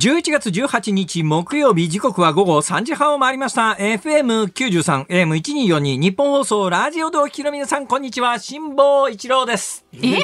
[0.00, 3.76] 11月18日木曜日時刻は午後3時半を回りました。
[3.78, 8.38] FM93 AM1242 日本放送ラジオでお聞きの皆さんこんにちは。
[8.38, 9.84] 辛坊一郎です。
[9.92, 9.98] え？
[9.98, 10.22] え？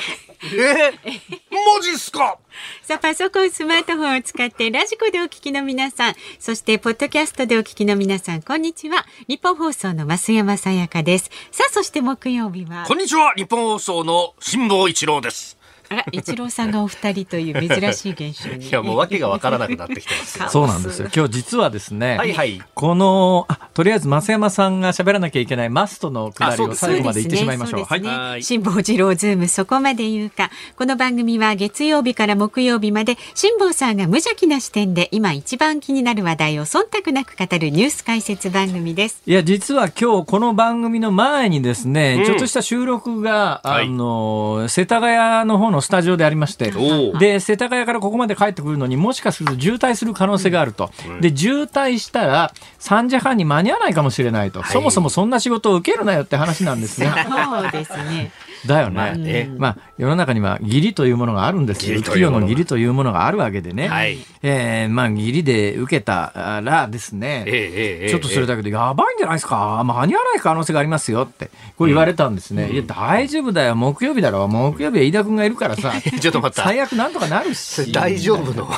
[1.51, 2.39] マジっすか？
[2.81, 9.05] さあ、パソコン、スマートフォンを使ってラジコでお聞きの皆さん、そしてポッドキャストでお聞きの皆さん、こんにちは。
[9.29, 11.31] 日本放送の増山さやかです。
[11.51, 12.87] さあ、そして木曜日は？
[12.89, 13.35] こ、んにちは。
[13.37, 15.59] 日本放送の辛坊一郎です
[15.89, 18.67] あら、一郎さんがお二人という珍しい現象に。
[18.69, 21.09] いやもう訳がわからなくなってきてます そうなんですよ。
[21.15, 22.61] 今日実はですね、はいはい。
[22.75, 27.87] このあとりあえず増山さんが喋らなきゃいけないマストのくだりをあそうです最後まで言ってしまいましょう。
[27.87, 28.17] そうですね。
[28.17, 28.41] ははい。
[28.41, 30.51] い辛坊治郎ズームそこまで言うか。
[30.77, 39.23] この番組は月曜日から木曜日まで辛坊さんが無邪気な視点で今一番気になる話題を忖度なく語るニュース解説番組です。
[39.27, 42.25] いや、実は今日この番組の前にですね、うん。
[42.25, 43.87] ちょっとした収録が、はい。
[43.87, 46.73] あの、世田谷の方のスタジオでありまして、
[47.19, 50.91] で、世田谷からここまで帰ってくるのにもしかすると渋滞する可能性があると。
[51.21, 54.63] で、渋滞したら3時半に間に合わないかもしれないと。
[54.63, 57.11] はいそもそもそんな仕事を受けるなよって話なんですね。
[57.29, 58.31] そうですね。
[58.67, 58.95] だよね。
[58.95, 61.99] まあねまあ、世の中には義理というものがあるんですよ。
[62.01, 63.89] 企業の義理というものがあるわけでね。
[63.89, 69.83] はいえーまあ、義理で受けたらですね、ええええええちょっとそれだけで、やばいんじゃないですか？
[69.85, 72.71] 間に合わない可能性がありますよって、こう言われたんですね。
[72.71, 73.75] いや、大丈夫だよ。
[73.75, 74.47] 木曜日だろ。
[74.49, 77.93] 木曜日は飯田君がいるからさ、 ちょっと待った最悪なんとかなるし。
[77.93, 78.69] 大丈夫の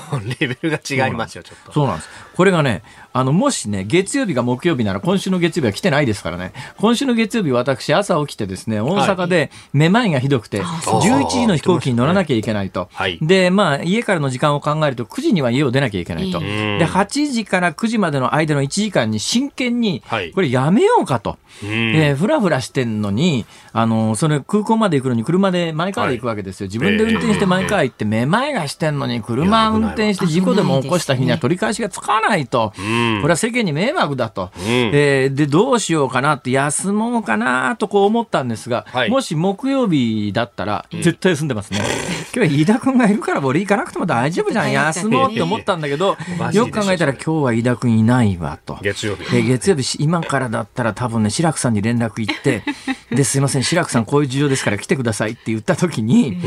[0.41, 2.09] レベルが違いますよちょっとそうなんです。
[2.39, 6.53] これがね、あの、もしね、月曜日が木曜日なら今週の月曜日は来てないですからね。
[6.77, 12.89] 今週の月曜日私朝起きてですね、大阪でめまいがひどくて、11時の飛行機に乗らなきゃいけないと。
[12.93, 16.39] はいで、まあ、家からの時間を考えると9時には家を出なきゃいけないと。
[16.39, 21.39] んで、8時から9時までの間の1時間に真剣にはい、これやめようかと。
[21.65, 26.69] うんえーふらふらしてんのに、あの、それ空港まで行くのに車でマイカーで行くわけですよ。
[26.69, 32.73] 自分で運転してマイカー行って、めまいがしてんのに車運転して事故でも起こした日には取り返しがつかないと。
[32.81, 34.51] んこれは世間に迷惑だと。
[34.59, 41.81] えーで、どうしようかなって、休もうかなとこう思ったんですが、はいもし木曜日だったら、絶対休んでますね。
[42.35, 44.73] 今日は飯田君がいるから俺行かなくても大丈夫じゃん。
[44.73, 46.17] 休もうって思ったんだけど
[46.53, 48.79] よく考えたら今日は飯田君いないわと。
[48.83, 52.63] 月曜日で月曜日、今からだったら多分ね、志らくさんに連絡行って、
[53.11, 56.39] で、すいません、志らくさんこういう事情ですから来てくださいって言った時に、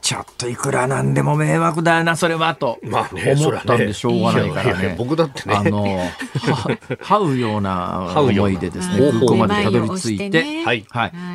[0.00, 4.94] ちょっといくらなんでも迷惑だよな、それは、とまあね思ったんでしょうがないからね。
[4.96, 5.54] 僕だってね。
[5.54, 6.08] あの、 は
[7.02, 10.86] 這うような這うような思いでですね、空港までたどり着いて、ねはい。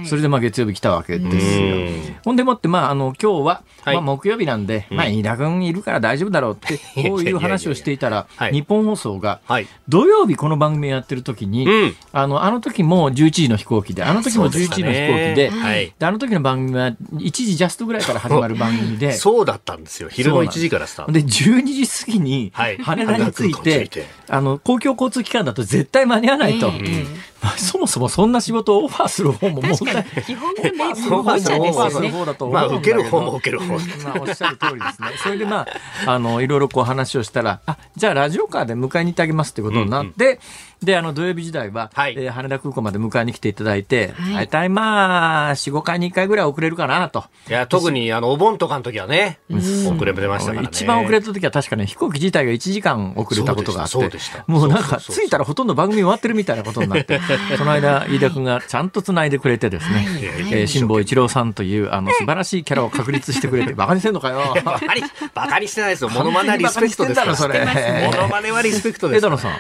[0.06, 1.66] それでまあ月曜日来たわけですよ。
[1.66, 2.16] うん。
[2.24, 3.96] ほんでもって、まあ、あの、今日は、はい。
[3.96, 6.80] まあ木曜日なんで、まあ飯田君いるから大丈夫だろうって、
[7.10, 8.54] こういう話をしていたらは、い。
[8.54, 9.68] 日本放送が、はい。
[9.90, 11.96] 土曜日この番組やってる時に、うん。
[12.14, 15.94] あの、あの時も11時の飛行機で、あの時も11時の飛行機で、はい。
[15.98, 20.10] であの時の番組は1時ジャストぐらいから始まる番組で、 そうだったんですよ。
[20.10, 21.12] 昼の1時からスタート。
[21.12, 22.78] で、12時過ぎにはい。
[22.78, 26.68] 羽田に着いてて、あの、公共交通機関だと絶対間に合わないと。
[26.68, 30.06] ええまあそもそもそんな仕事をオファーする方も問題。
[30.26, 32.10] 基本のメイそもそもオファーするですよね。
[32.12, 33.66] 方だと思まあうんだけど受ける方も受ける方。
[33.68, 33.74] ま
[34.16, 35.08] あおっしゃる通りですね。
[35.22, 35.68] それでま
[36.06, 40.40] あ、あの、いろいろこう話をしたら、あ、じゃあラジオカーで迎えに行ってあげますってことになって、
[40.86, 42.16] で、あの、土曜日時代は、はい。
[42.18, 44.36] えー羽田空港まで迎えに来ていただいて、はい。
[44.36, 47.26] 大体まあ、4、5回に1回ぐらい遅れるかなと。
[47.50, 50.70] いや特にあのお盆とかの時はね遅れも出ましたからね。
[50.72, 54.10] 一番遅れた時は確かね、飛行機自体が1時間遅れたことがあって、そう
[54.48, 57.20] もうなんか着いたらほとんど番組終わってるみたいなことになって、
[57.58, 60.08] その間、飯田君がちゃんと繋いでくれてですね、
[60.52, 64.56] えー辛坊一郎さんというあの素晴らしいキャラを確立してくれて、 バカにしてんのかよ。
[64.64, 66.10] バカにバカにしてないですよ。
[66.10, 67.34] モノマネはリスペクトですから。
[67.34, 69.52] モノマネはリスペクトです枝野さん。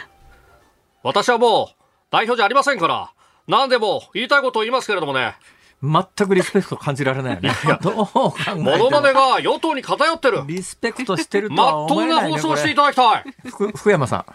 [1.04, 1.76] 私はもう
[2.12, 3.12] 代表じゃありませんから、
[3.48, 5.36] 何でも言いたいことを言いますけれどもね、
[5.84, 7.52] 全くリスペクト感じられないよね。
[7.82, 10.44] どう考えてもモノマネが与党に偏ってる。
[10.48, 12.38] リスペクトしてるとまはっとうな思えないね。
[12.38, 13.24] 放送をしていこただきたい。
[13.50, 14.26] 福山さん。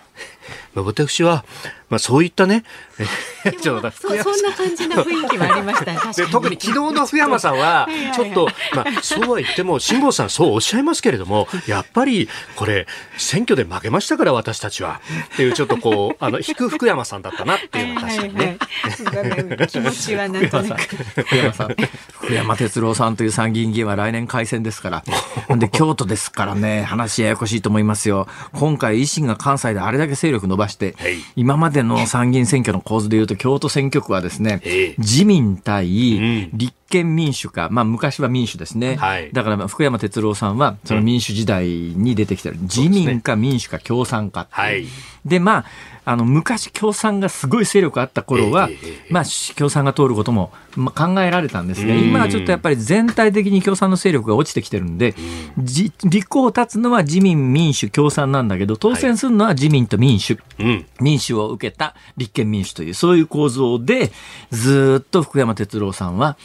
[0.74, 1.44] まあ私は、
[1.88, 2.64] まあ、そういったね、
[3.46, 5.98] えちょっとそそんな感じの雰囲気はありましたね。
[6.16, 12.86] で特に昨日の福山さんは ちょっと、まあ、そうは言っても辛坊さんそうおっしゃいますけれども やっぱりこれ
[13.16, 15.00] 選挙で負けましたから私たちは
[15.34, 18.58] っていうちょっとこうあの引く福山さんだったなっていうのは確かにね。
[19.04, 20.96] はいはいはい気持ちはなんとなく。
[21.22, 21.76] 福山さん。
[22.10, 25.04] 福山哲郎さんという参議院議員は来年改選ですから。
[25.56, 28.26] で、京都ですからね、話ややこしいと思いますよ。
[28.52, 36.50] 今回維新が関西であれだけ勢力伸ばしてはい、今までの参議院選挙の構図でいうと、京都選挙区はですねええ、自民対ん。
[36.52, 38.96] 立憲民主か、まあ昔は民主ですね。
[38.96, 39.30] はい。
[39.32, 44.86] だからまあ福山哲郎さんは、その民主時代に出てきてる、自民か民主か共産かはい。
[45.24, 45.64] で、まあ、
[46.04, 49.12] あの、昔共産がすごい勢力あった頃は、ええええええ。
[49.12, 49.24] まあ、
[49.56, 52.00] 共産が通ることも、まあ、考えられたんですが、うん。
[52.00, 55.14] 今はちょっとやっぱり全体的に共産の勢力が落ちてきてるんで、
[55.58, 60.38] じ立候補立つのは自民、民主、共産なんだけど、当選するのは自民と民主。
[60.58, 60.86] うん。
[60.98, 64.10] 民主を受けた立憲民主という、そういう構造で、
[64.50, 66.38] ずーっと福山哲郎さんは、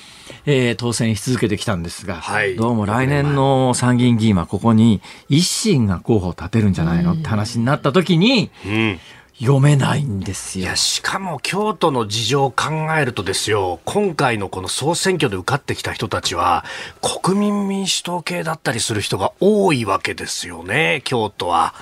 [0.46, 9.00] えー当選し続けてきたんですが、はいどうも来年の参議院議員はここに維新が候補を立てるんじゃないのって話になった時に、うん。
[9.40, 10.76] 読めないんですよいや、。
[10.76, 12.66] しかも京都の事情を考
[12.98, 16.64] えるとですよ、今回のこの総選挙で受かってきた人たちは、
[17.24, 21.74] 国民民主党系だったりする人が多いわけですよね、京都は。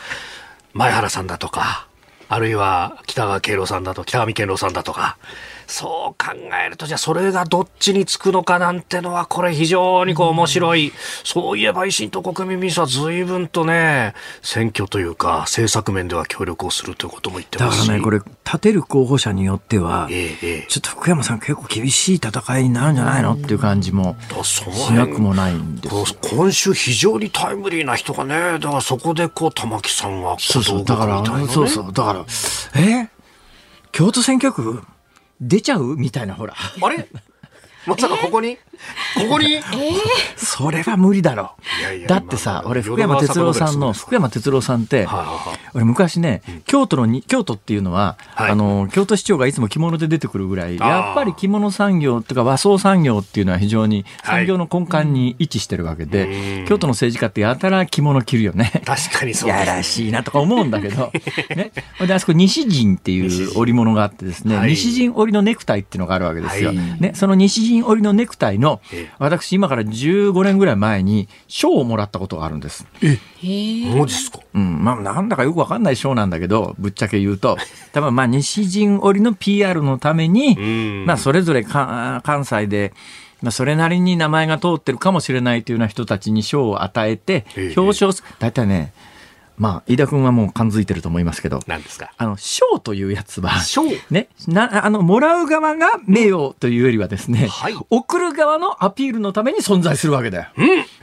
[0.74, 1.88] 前原さんだとか、
[2.30, 5.18] あるいは北川敬郎さんだと、北上健郎さんだとか。
[5.71, 6.33] そう考
[6.65, 10.91] えると、じゃあそれがどっちにつくのかなんてのは、これ非常にこう面白い。
[11.23, 17.79] そういえば維新と国民民主は随分とね、選挙というか政策面では協力をするということも言ってますし。
[17.79, 20.65] だからね、これ、立てる候補者によっては、ええええ。
[20.68, 32.25] ちょっと福山さん結構厳しい戦いになるんじゃないのっていう感じもし辺なくもないんです今週非常にタイムリーな人がね、だからそこでこう玉木さんがそうそう、小だから、そうそう、だから、
[32.75, 33.07] え
[33.91, 34.83] 京都選挙区
[35.42, 35.96] 出ちゃう？
[35.98, 36.54] みたいな、ほら。
[36.56, 37.08] あれ？
[37.88, 38.60] まさかここに、
[39.16, 39.60] ここに、
[40.36, 41.51] それは無理だろ。
[41.80, 45.07] いやいやだってさ、まあ俺、福山哲郎さんの、福山哲郎さんって、
[45.74, 48.51] 俺昔ね、京都のに、京都っていうのは、はい。
[48.51, 54.45] あの、京都市長がいつも着物で出てくるぐらい、やっぱり着物産業とか和装産業っていうのは非常にはい。
[54.45, 56.66] 産業の根幹に位置してるわけで、うん。
[56.66, 58.72] 京都の政治家ってやたら着物着るよね。
[58.86, 61.12] 確かにそうやらしいなとか思うんだけど、
[61.56, 61.72] ね。
[61.98, 64.69] ほんで、あそこ西陣っていう織物があってですね、はい。
[64.69, 66.69] 西陣織のネクタイっていうのがあるわけですよ。
[66.69, 66.78] はい。
[67.00, 72.85] ね、その西陣織のネクタイのええ、私今から15年ぐらい前に賞をもらったことがあるんです。
[73.01, 73.95] へえ。
[73.97, 74.39] マジっすか？
[74.53, 77.57] うん、まあ、なんだかよくわかんない賞なんだけど、ぶっちゃけ言うと、
[77.94, 81.06] 多分まあ、西陣織の PR のために、ん。
[81.06, 82.94] まあ、それぞれか関西で、
[83.41, 88.94] まあ、それなりに名前が通ってるかもしれないというような人たちに賞を与えてええ、表彰す、大体ね、
[89.57, 92.12] まあ、飯田君はもう感づいてると思いますけど、何ですか？
[92.18, 97.75] あの、賞というやつは、賞ね、な、あの、もらう側が名誉というよりはですね、はい。
[97.89, 100.50] 送る側のアピールのために存在するわけだよ。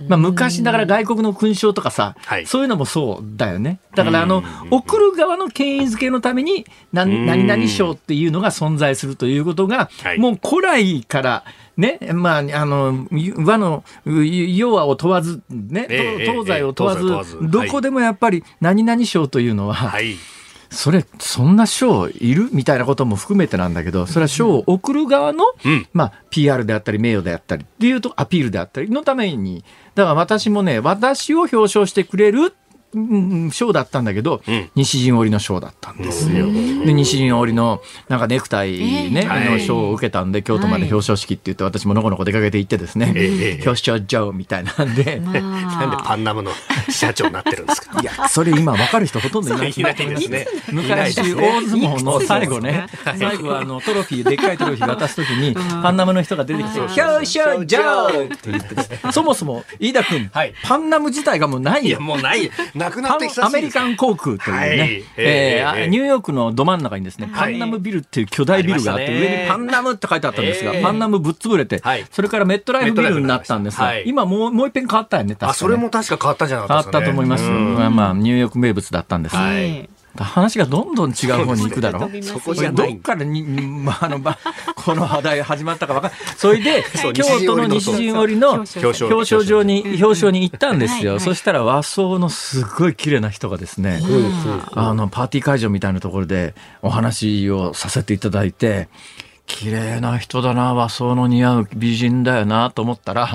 [0.09, 2.47] まあ、昔だから外国の勲章とかさ、はい。
[2.47, 3.79] そういうのもそうだよね。
[3.95, 10.19] だからあの、送る側の権威づけのために、な何々賞っていうのが存在するということが、はい。
[10.19, 11.45] もう古来から、
[11.79, 13.07] ね、まあ、あの、
[13.39, 20.17] 和の、要はを問わず、ね、ええ東西を問わず、どこでもやっぱり何々賞というのは、はい。
[20.71, 22.51] それ、そんな賞いる？
[22.53, 25.87] みたいなことも含めてなんだけど、それは賞を送る側の、うん。
[25.95, 29.65] まあ、PR であったり、名誉であったりっていうと、アピールであったりのために、
[29.95, 32.53] だから私もね、私を表彰してくれる、うん
[33.53, 34.71] 賞だったんだけど、うん。
[34.75, 36.47] 西陣織の賞だったんですよ。
[36.47, 39.51] で、西陣織の、なんかネクタイね、はい。
[39.51, 43.13] の賞を受けたんで、京都まで表彰式って言って、私ものこのこ出かけて行ってですね、
[43.65, 45.33] 表彰状みたいなんで、なん
[45.91, 46.53] でパンナムの
[46.91, 47.99] 社長になってるんですか？
[48.01, 49.71] いや、それ今分かる人ほとんどいない。
[49.77, 50.47] いないですね。
[50.73, 52.87] 昔、大相撲の最後ね、
[53.19, 57.79] 最後あのトロフィー、でっかいトロフィー渡すときに、パンナムの人が出てきて、表彰状！
[58.25, 62.01] って言って、そもそも、飯田君はい、パンナム自体がもうないいや、よ。
[62.01, 62.51] もうない。
[62.79, 64.71] なくなってアメリカン航空というはい。
[64.77, 67.57] ね、えええーあニューヨークのど真ん中にですね、パはい。
[67.57, 75.51] ンナムビルっていう巨大ビルがあって、上にパンナムって書いてあったんですがええ、パンナムぶっ潰れてはい、それからメットライフビルになったんですがはい、今もうもう一遍変わったよね、確かね。
[75.51, 77.17] あ、それも確か変わったんじゃな変わったかったですかね。
[77.17, 77.95] と思います。
[77.95, 79.37] まあ、ニューヨーク名物だったんです。
[79.37, 79.89] はい
[80.25, 82.09] 話がどんどん違う方に行くだろ？
[82.23, 84.39] そこじゃどっからに、 まあ、あの、ば、
[84.77, 86.21] この話題始まったか分かんない。
[86.37, 86.85] それで
[87.15, 90.99] 京都の西陣織の表彰表彰状に、表彰に行ったんですよ。
[90.99, 94.01] はいはいそしたら和装のすごい綺麗な人がですね、
[94.73, 98.89] あの、パーティー会場みたいなところでお話をさせていただいて、
[99.49, 103.27] 綺麗な人だな、和装の似合う美人だよなと思ったら、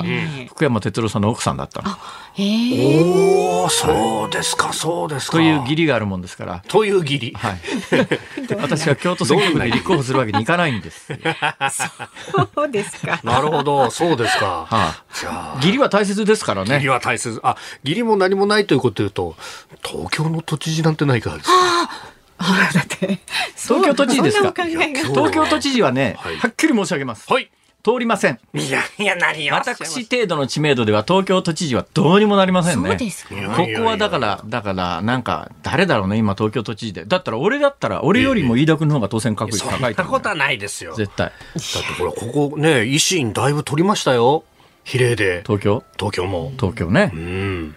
[0.47, 1.89] 福山哲郎さんの奥さんだったの。
[2.35, 3.03] へえ。
[3.03, 5.37] おー、そうですか、そうですか。
[5.37, 6.63] という義理があるもんですから。
[6.67, 7.33] という義理。
[7.33, 7.59] はい。
[8.55, 11.07] 私は京都選挙区で立候補するわけにいかないんです。
[12.55, 13.19] そうですか。
[13.23, 14.65] なるほど、そうですか。
[14.69, 16.89] はじゃああ、義理は大切ですから義理ね。
[16.89, 17.39] は大切。
[17.43, 19.35] あ、義理も何もないということで言うと、
[19.83, 21.55] 東京の都知事なんてないからですか。
[21.57, 22.12] ほら
[22.43, 23.19] だって
[23.55, 24.65] 東京都知事ですか？
[24.65, 27.31] 東京都知事はね、はいはっきり申し上げます。
[27.31, 27.49] はい。
[27.85, 28.39] 通りません。
[28.53, 29.55] いやいや、何を。
[29.55, 32.89] 私程度の知名度では東京都知事はどうにもなりませんね。
[32.91, 33.35] そうですか？
[33.57, 37.03] ここはだから、だから、なんか、誰だろうね、今東京都知事で。
[37.03, 40.91] だったら、俺だったら、俺よりも飯田君の方が当選確率そん高と思うないことはないですよ。
[40.91, 41.27] だ絶対。
[41.27, 41.33] って
[42.01, 44.45] これ、ここね、維新だいぶ取りましたよ。
[44.85, 45.43] 比例で。
[45.45, 45.83] 東京？
[45.97, 46.53] 東京も。
[46.57, 47.17] 東京ねう。
[47.17, 47.75] ん。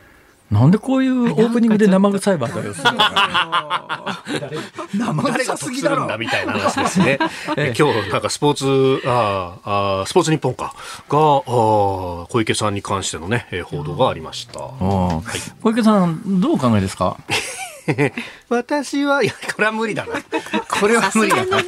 [0.51, 4.23] なんでこういうオープニングで生臭い話題をするのか
[4.95, 7.19] 生誰が得するんだみたいな話ですね。
[7.57, 8.55] ええ今日なんかスポー
[9.01, 10.73] ツ、あーあースポーツ日本か、
[11.09, 14.61] が、小池さんに関してのね、えー報道がありました。
[14.61, 14.69] うん
[15.63, 17.17] 小池さん、どうお考えですか
[18.49, 20.15] 私は、いや、これは無理だな。
[20.81, 21.59] これは無理だな。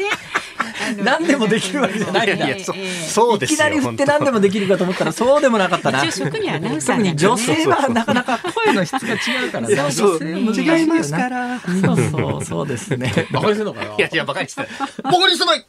[0.97, 3.55] 何でもできるわけじゃないんだいや、そええそうですよ。
[3.55, 6.01] いきなり振って何でもできるかと思ったらそうでもなかったな。
[6.01, 9.75] 特に女性はなかなか声の質が違うからね。
[9.79, 11.61] 違いますから。
[11.61, 13.13] そうそう、そうですね。
[13.31, 14.63] バカにするのかないや、いや、バカにして。
[15.03, 15.67] バカにしてない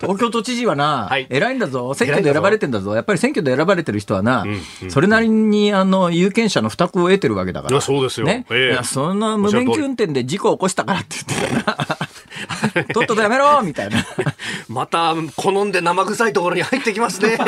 [0.00, 1.92] 東京都知事はな、はい偉いんだぞ。
[1.94, 2.94] 選挙で選ばれてんだぞ。
[2.94, 7.80] やっぱり選挙で選ばれてる人はな、んうんそれなりに、あの、有権者の負託を得てるわけだから。
[7.80, 8.46] そうですよね。
[8.50, 12.07] ええいやそんな無免許運転で事故を起こしたからって言ってたな。
[12.94, 14.04] とっととやめろみたいな。
[14.68, 17.38] また、好んで生臭いところに入ってきますね。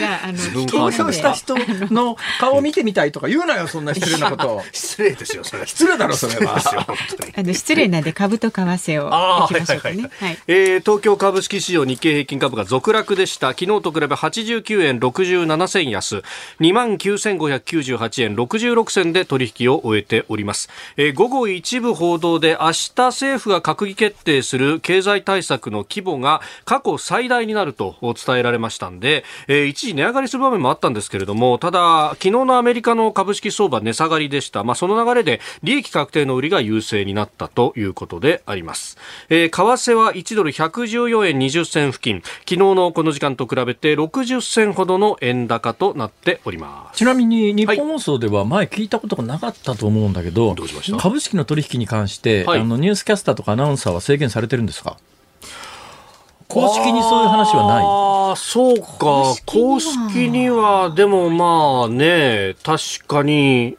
[0.00, 1.54] じゃあ、あの、分投票した人
[1.92, 4.62] の顔を見てみたいとか言うなよ、そんな失礼なこと。
[4.72, 5.66] 失礼ですよ、それ。
[5.66, 6.54] 失礼だろ、それは。
[6.54, 7.32] ですよ、本当に。
[7.36, 13.48] あの、失礼なんで株と為替をあ東京株式市場日経平均株価続落でした。
[13.48, 16.22] 昨日と比べ89円67銭安、
[16.60, 20.68] 29,598円66銭で取引を終えております。
[20.96, 34.64] えー午後一部報道で明日政府が閣議決定する経済対策の規模が過去最大になると伝えられましたんで、えー一時値上がりする場面もあったんですけれども、ただ、昨日のアメリカの株式相場値下がりでした。
[34.64, 38.96] まあ、その流れで利益確定の売りが優勢になったということであります。
[39.28, 46.96] えー為替は1ドル114円20銭付近、昨日のこの時間と比べて60銭ほどの円高となっております。
[46.98, 50.98] ちなみに日本放送では前聞いたことがなかったと思うんだけど、どうしました？
[50.98, 54.96] 株式の取引に関して、はいあのニュースキャスターとかアナウンサーは制限されてるんですか？
[56.50, 57.84] 公式にそういう話はない？
[57.84, 59.34] ああ、そうか。
[59.46, 63.76] 公式には、でもまあね、確かに、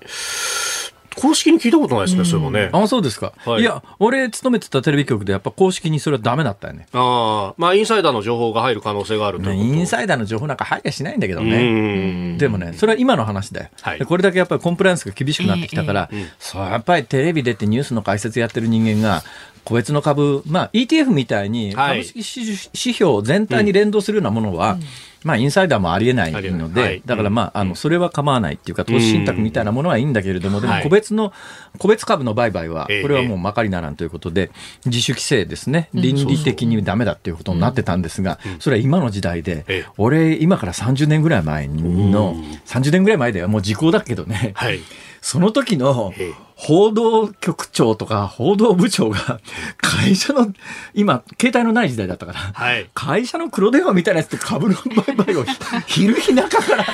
[1.18, 2.70] 公式に聞いたことないですね、それもね。
[2.72, 3.62] あそうですか、はい。
[3.62, 6.88] い、や俺勤めてたテレビ局でやっぱ公式にそれはダメだったよね。
[6.94, 9.76] ああ、まあ、インサイダーの情報が入る可能性があるということ。
[9.76, 12.38] インサイダーの情報なんか入りゃしないんだけどうねん。
[12.38, 14.00] でもね、それは今の話だよ、はい。
[14.00, 16.10] でこれだけやっぱりコンプライアンスが厳しくなってきたから、
[16.40, 19.22] そうやっぱりテレビ出てニュースの解説やってる人間が、
[19.64, 22.04] 個別の株、まあ、ETF みたいにはい。
[22.04, 22.60] 株式指指
[22.94, 24.78] 標全体に連動するようなものは、
[25.24, 27.02] まあ、インサイダーもありえないので、はい。
[27.06, 30.84] だからまあ、あの、それは構わないっていうか、投資信託みたいなものはいいんだけれども、でもはい。
[30.84, 31.32] 個別の、
[31.78, 33.02] 個別株の売買は、ええ。
[33.04, 34.52] これはもうまかりならんということで、
[34.86, 44.80] 自主規制ですね、倫理的にダメだっていうことになってたんですが、それは今の時代でええ、俺、今から30年ぐらい前の、30年ぐらい前ではもう時効だけどね、はい。
[45.22, 49.40] その時のええ報道局長とか報道部長が
[49.78, 50.54] 会社の、
[50.94, 52.88] 今、携帯のない時代だったから、はい。
[52.94, 54.76] 会社の黒電話みたいなやつで株の
[55.08, 55.44] 売買を
[55.88, 56.86] 昼日中から、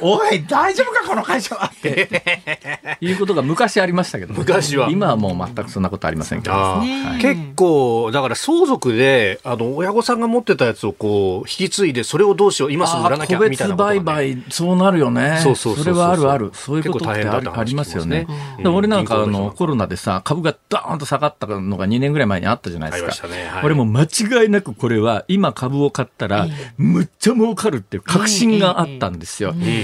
[0.00, 4.88] おい、大丈夫か、この会社はって、いうことが昔ありましたけど、昔は。
[4.90, 6.54] 今はもう全くそんなことありませんけど。
[6.54, 13.98] ああね結構、だから相続で、あの、親御さんが持ってたやつをこう、引き継いで、それをどうしよう、今すぐ売らなきゃ、個みたいなことがね。
[14.00, 15.40] 別売買、そうなるよね。
[15.42, 16.50] そうそうそうそうれはあるある。
[16.54, 18.20] そういうことってあありますよね。
[18.20, 18.62] 聞きますね。
[18.64, 23.28] で俺なんかあのコロナでさ、株がダーンと下がったのが2年ぐらい前にあったじゃないですか。
[23.28, 23.64] ねはい。
[23.64, 29.50] 俺も間違いなくこれは今株を買ったら、むっちゃ儲かるっていう確信があったんですよ。
[29.50, 29.62] うん。
[29.62, 29.79] うん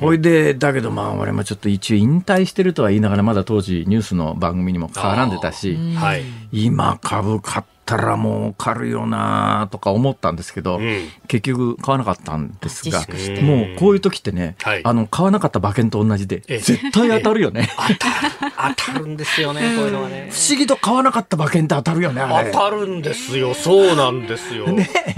[0.00, 6.22] ほいで、だけどまあ俺もちょっと一応引退してるとは言いながらまだ当時ニュースの番組にも絡んでたし、はい。
[6.52, 13.00] 今株買ったら儲かるよなとか思ったんですけど、うん結局買わなかったんですが
[13.42, 17.70] もうこういう時ってね、はいあの、買わなかった馬券と同じで、ええ絶対当たるよね。
[18.76, 20.28] 当たるんですよね、こういうのはね。
[20.30, 22.22] 不思議と買わなかった馬券って当たるよね。
[22.52, 23.54] 当たるんですよ。
[23.54, 24.66] そうなんですよ。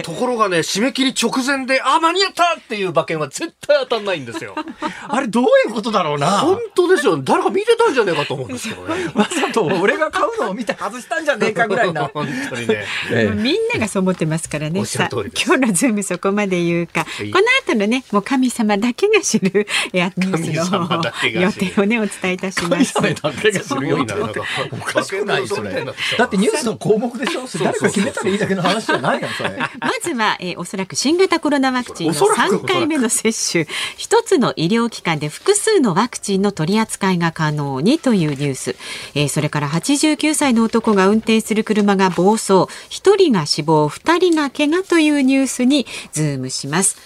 [0.04, 4.54] ところがね、締め切り直前で、あ、間に合ったっていう馬券は絶対当たんないんですよ。
[5.08, 6.38] あれどういうことだろうな。
[6.38, 7.16] 本当ですよ。
[7.18, 9.06] 誰か見てたんじゃねえかと思うんですけどね。
[9.14, 12.10] わざと俺が買うのを見て外したんじゃねえかぐらいな。
[12.54, 12.84] 本当にね。
[13.12, 13.34] ええ。
[13.34, 14.80] みんながそう思ってますからね。
[14.80, 17.06] 今日のズームそこまで言うか。
[17.22, 17.30] い。
[17.30, 22.94] この後のね、もう神様だけが知るやニュース神様のだけが予定をねお伝えいたします。
[22.94, 23.88] 神様だけがする。
[23.88, 24.40] よってすごいななんか
[24.72, 25.84] おかしくないそれ。
[26.18, 27.46] だってニュースの項目でしょ？
[27.46, 29.50] それ誰か決めたらいいだけの話じゃないよ、それ。
[29.58, 29.68] ま
[30.02, 32.56] ずは、えーおそらく新型コロナワクチンのおそらく。
[32.56, 33.66] 3回目の接種。
[33.96, 38.76] 一つの医療機関で複数のワクチンの取り扱いが可能にというニュース、
[39.14, 46.98] えーそれから89歳の男が運転する車が暴走そ1人が死亡2人が怪我というニュースにズームします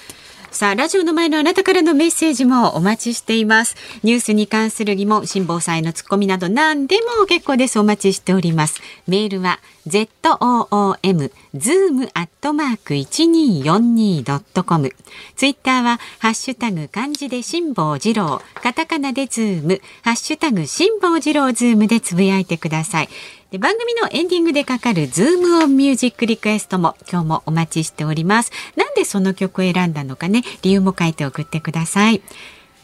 [0.50, 3.76] さあ、ラジオの前のあなたからのメッセージもお待ちしています。
[4.02, 7.78] ニュースに関する疑問、辛坊さんへのツッコミなど何でも結構です。
[7.78, 8.80] お待ちしております。
[9.07, 14.90] メールは zoom zoom アットマーク 1242.com
[15.35, 23.09] ツイッターはハッシュタグ漢字で辛坊治郎カタカナでズームハッシュタグ辛坊治郎ズームでつぶやいてください
[23.50, 28.52] で番組のエンディングでかかるズームオンミュージックリクエストも今日もお待ちしております。
[28.76, 32.21] なんでその曲を選んだのかね理由も書いて送ってください。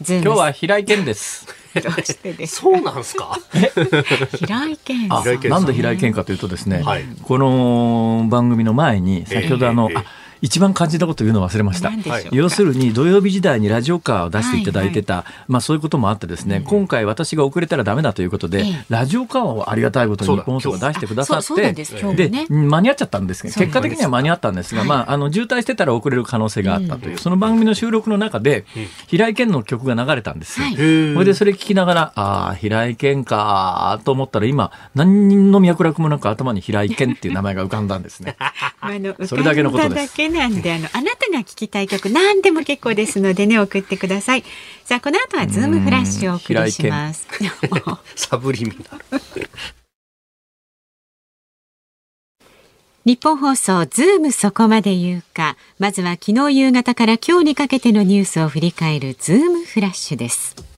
[0.01, 1.45] 今日は平井堅です。
[1.75, 3.37] どうしてですそうなんですか？
[4.39, 5.49] 平井堅あさん。
[5.49, 7.05] なんで平井堅かというとですね、はい。
[7.21, 10.03] この番組の前に先ほどあの、ええええ。
[10.03, 11.91] あ一番感じたこと言うの忘れました。
[12.31, 18.85] 要するに土曜日時代にラジオカーを出していただいてた、まあそういうこともあってですね、今回私が遅れたらダメだということで、ええ。
[18.89, 24.89] ラジオカーをありがたいことに日本放送が出してくださってで間に合っちゃったんですけど結果的には間に合ったんですが、はい。
[24.89, 28.65] まああの渋滞してたら遅れる可能性があったという、その番組の収録の中で、
[29.07, 30.67] 平井堅の曲が流れたんですよ。
[30.67, 30.75] はい。
[30.75, 38.37] それでそれ聞きながら、ああ、平井堅かと思ったら今、何の脈絡もなく頭に平井堅っていう名前が浮かんだんですね。
[39.25, 44.43] それだけのことですなんであのあなたが聞きたい曲何でも結構ですのでね送ってください。
[44.83, 47.25] さあこの後はズームフラッシュをお送りします。
[48.15, 49.05] サブリミナル。
[53.05, 55.55] 日本放送ズームそこまで言うか。
[55.79, 60.74] まずは昨日夕方から今日にかけてのニュースを振り返るズームフラッシュです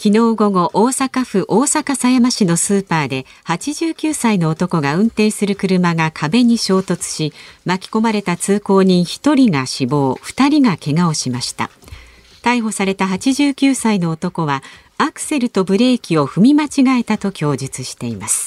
[0.00, 7.32] 昨日午後大阪府大阪狭山市のスーパーで89歳の男が運転する車が壁に衝突し
[7.64, 11.68] 巻き込まれた通行人1人が死亡2人が怪我をしました。
[12.44, 14.62] 逮捕された89歳の男は
[14.98, 18.46] アクセルとブレーキを踏み間違えたと供述しています。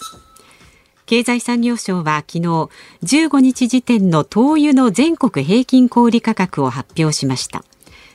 [1.05, 2.70] 経済産業省は昨日
[3.03, 7.65] 15日時点の灯油の全国平均小売価格を発表しました。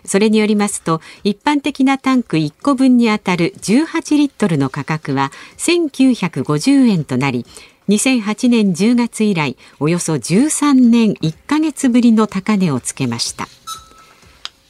[0.06, 7.46] それによりますと一般的なタンク1個分にあたる18リットルの価格は1950円となり
[7.88, 13.46] 2008年10月以来およそ13年1ヶ月ぶりの高値をつけました。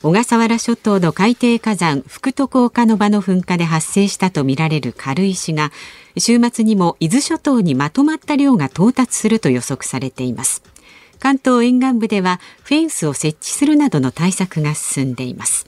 [0.02, 5.73] 小笠原諸島の海底火山福徳岡の場の噴火で発生したとみられる軽石が
[6.19, 10.62] 週末にも伊豆諸島にまとまった量が到達すると予測されています。
[11.26, 15.66] 関東沿岸部ではフェンスを設置するなどの対策が進んでいます。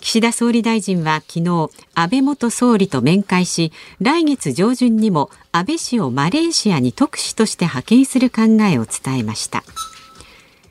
[0.00, 9.64] 岸田総理大臣は昨日安倍元総理と面会し来月上旬にも安倍氏をマレーシアに特使として派遣する考えを伝えました。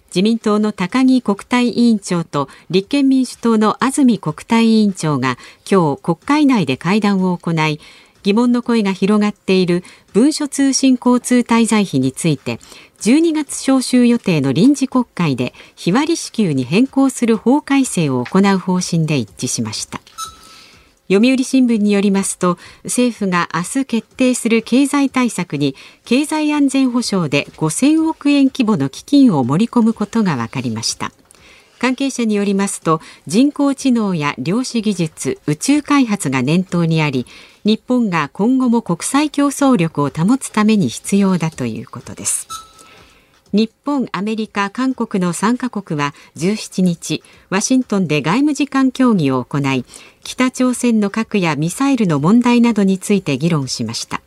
[0.07, 5.37] 自民党の高木国対委員長と立憲民主党の安住国対委員長が
[5.71, 7.79] 今日国会内で会談を行い
[8.23, 12.59] 疑問の声が広がっている文書通信交通滞在費について
[13.01, 20.01] 12月召集予定の臨時国会で日割り支給に変更する法改正を行う方針で一致しました。
[21.11, 31.11] 読売新聞によりますと政府が明日決定する経済対策に経済安全保障で5000億円規模の基金を盛り込むことが分かりました。
[31.81, 37.25] 関係者によりますと人工知能や量子技術宇宙開発が念頭にあり
[37.63, 42.47] 日本が今後も国際競争力を保つために必要だということです
[43.51, 49.83] 日本、アメリカ、韓国の3カ国は17日、ワシントンで外務次官協議を行い、
[50.23, 54.21] 北朝鮮の核やミサイルの問題などについて議論しました。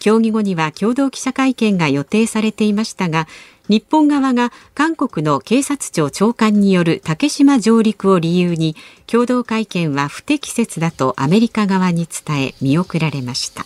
[0.00, 3.28] 協議後には共同記者会見が予定されていましたが、
[3.70, 8.74] 日本側が韓国の警察庁長官による竹島上陸を理由に、
[9.06, 13.64] 共同会見は不適切だとアメリカ側に伝え見送られました。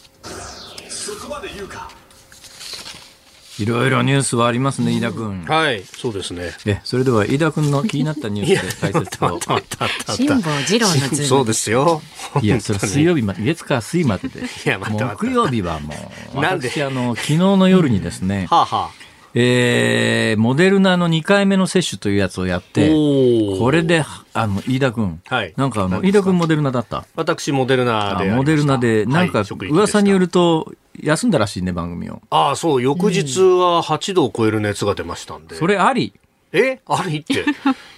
[3.59, 5.45] いろいろニュースはありますね、飯田君。
[5.47, 6.53] はい、そうですね。
[6.67, 9.41] え、それでは飯田君の気になったニュース で解説を。
[9.41, 12.03] 辛坊治郎のズーム そうですよ。
[12.43, 14.43] いや、それは水曜日まで、月火水までで。
[14.67, 15.95] や待って待って木曜日はも
[16.35, 16.69] う、なんで？
[16.69, 18.91] 私、あの、昨日の夜にですね、はあ、は
[19.37, 25.21] えー、モデルナの2回目の接種というやつをやっあ、て、これで、あの、飯田君。
[25.27, 27.05] はいなんかあの、飯田君モデルナだった？
[27.17, 28.31] 私、モデルナで。
[28.31, 32.23] モデルナで、なんか噂によると、休んだらしいね、番組を。
[32.31, 35.57] ああ、そう、翌日は8度を超える熱が出ましたんで。
[35.57, 36.13] それあり。
[36.57, 36.79] え？
[36.87, 37.33] ありって。
[37.43, 37.45] い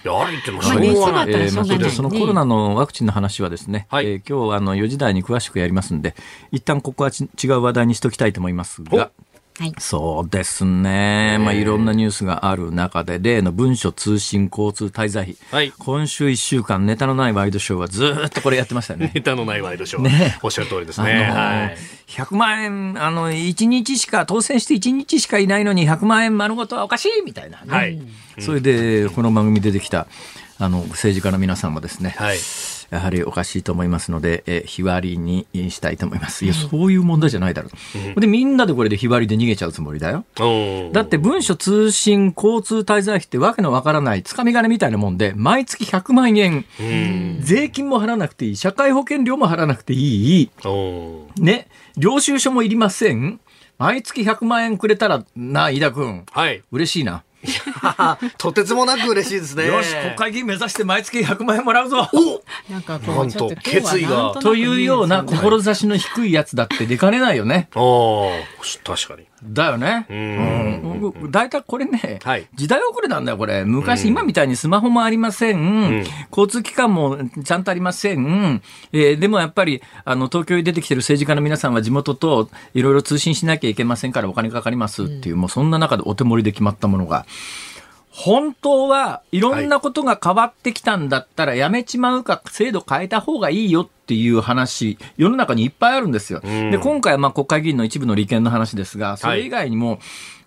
[0.03, 1.51] や、ありってもしょうまあ熱ががない。
[1.51, 6.15] まあそれでそのコロナのワクチンの話はですね、はいえー今日あの4時台に詳しくやりますんで、
[6.51, 9.11] 一旦ここはち違う話題にしておきたいと思いますが、
[9.59, 9.73] はい。
[9.79, 11.37] そうですね。
[11.39, 15.35] まあ、いろんなニュースがある中で、例の文書通信交通滞在費。
[15.51, 19.11] はい今週1週間、ネタのないワイドショーはずーっとこれやってましたよね。
[19.15, 20.03] ネタのないワイドショー。
[20.03, 21.23] ねおっしゃる通りですあのね。
[21.23, 21.77] はい。
[22.07, 27.65] 100万円、あの、1日しか、当選して1日しかいないのに100万円丸ごとはおかしいみたいな、ね。
[27.67, 27.99] はい。
[28.39, 30.07] それで、この番組で出てきた、
[30.59, 32.37] あの、政治家の皆さんもですね、はい。
[32.89, 36.45] やはりおかしいと思いますので、え日割りにしたいと思います。
[36.45, 37.69] いや、そういう問題じゃないだろ
[38.15, 38.21] う。
[38.21, 40.25] で、みんなでこれで日割りで逃げちゃうつもりだよ。
[40.39, 46.65] おだって文書通信交通滞在費ってわけのわからないつかみ金みたいなもんで、毎月100万円、
[47.41, 53.39] 税金も払わなくていい、社会保険料も払わなくていい、おね、領収書もいりません。
[53.77, 56.25] 毎月100万円くれたらな、飯田君。
[56.31, 56.63] はい。
[56.71, 57.23] 嬉しいな。
[58.37, 59.67] とてつもなく嬉しいですね。
[59.67, 62.09] よし、国会議員目指して毎月100万円もらうぞ。
[62.69, 67.69] なんかこう、なんとちょっと今日は決意がというような志の低いやつだって出かねないよね。
[67.75, 69.26] おー確かに。
[69.47, 70.05] だよね。
[70.09, 71.31] んうん。
[71.31, 73.65] 大体これね、はい時代遅れなんだよ、これ。
[73.65, 76.05] 昔、今みたいにスマホもありません。
[76.31, 78.61] 交通機関もちゃんとありません。
[78.91, 87.25] えーでもやっぱり、あの、東京に出てきてる政治家の皆さんは地元といろいろ通信しなきゃいけませんからお金かかりますっていう、もうそんな中でお手盛りで決まったものが、
[88.17, 96.39] 本当はいろんなことが変わってきたんだったらやめちまうか制度変えた方がいいよっていう話、世の中にいっぱいあるんですよ。
[96.39, 99.99] で、今回はまあ国会議員の一部の利権の話ですが、それ以外にも、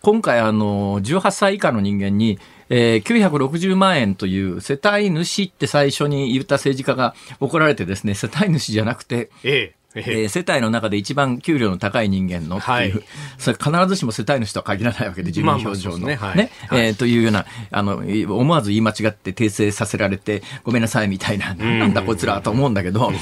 [0.02, 9.79] 今回あの、18歳以下の人間に、えー960万円という世帯主って最初に言った政治家が怒られてですね、世帯主じゃなくて、ええ。
[9.94, 12.92] ええー世帯の中で一番給料の高い人間のっていう、はい。
[13.38, 16.06] それ必ずしも世帯主とは限らないわけで、住民票上の。
[16.06, 16.50] ねですね。
[16.68, 16.86] はい。
[16.86, 23.12] えーというような、あの、い思わず言い間違って訂正させられて、ごめんなさいみたいな、なんだこいつらと思うんだけど、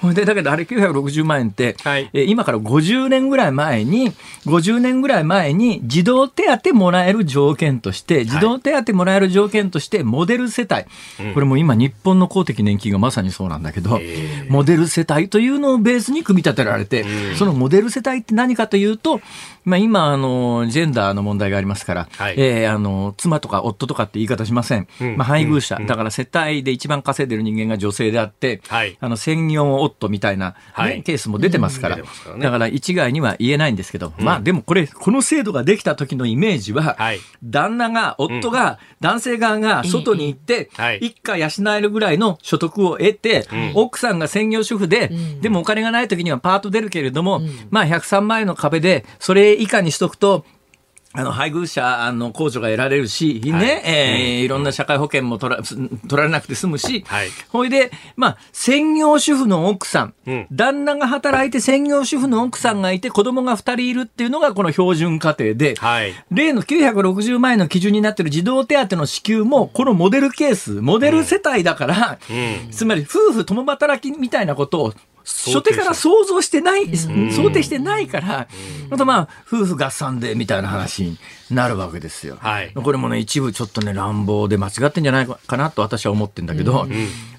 [0.00, 2.08] ほいで、だけどあれ960万円って、はい。
[2.12, 4.12] えー今から50年ぐらい前に、
[4.46, 10.84] 50年ぐらい前に児童手当もらえる条件として、児童手当もらえる条件として、モデル世帯、
[11.34, 14.00] これも今日本の公的年金がまさにそうなんだけど、
[14.48, 17.04] モデル世帯というのをベースに組み立てられて、
[17.36, 19.20] そのモデル世帯って何かというと、
[19.64, 22.34] まあ今、あの、ジェンダーの問題がありますから、はい。
[22.36, 24.82] えーあの、妻とか夫とかって言い方しません。
[24.82, 25.16] ん。
[25.16, 28.96] まあ配偶者、だから世帯で一番稼いでる人間が女性であって、はい。
[29.00, 31.02] あの、専業夫みたいな、ねはい。
[31.02, 32.02] ケースも出てますから、うん。
[32.02, 32.42] からね。
[32.42, 37.20] だから一概には言えないんですけど、まあでもこれ、この制度ができた時のイメージは、はい。
[37.44, 40.98] 旦那が、夫が、男性側が外に行って、はい。
[40.98, 50.44] 一家養えるぐらいの所得を得て、奥さんが専業主婦で、でもお金がない時にはパート出るけれども、まあ103万円の壁で、それ以下にしとくと、
[51.14, 57.28] あの、配偶者の控除が得られるし、ね、えーいろんな社会保険も取ら、す取られなくて済むし、はい。
[57.50, 60.46] ほいで、まあ、専業主婦の奥さん、うん。
[60.50, 66.14] 旦那が働いて専業主婦の奥さんがいて子供が二人いるっていうのがこの標準家庭で、はい。
[66.30, 72.18] 例の960万円の基準になっている児童手当の支給も、このモデルケース、モデル世帯だから、
[72.70, 78.48] つまり夫婦共働きみたいなことを、初手から想像してない、想定してないから、
[78.90, 81.18] あとまあ、夫婦合算でみたいな話に
[81.50, 82.36] なるわけですよ。
[82.40, 82.72] はい。
[82.74, 86.86] これもね、一部ちょっとね、乱暴で間違ってんじゃないかなと私は思ってんだけど、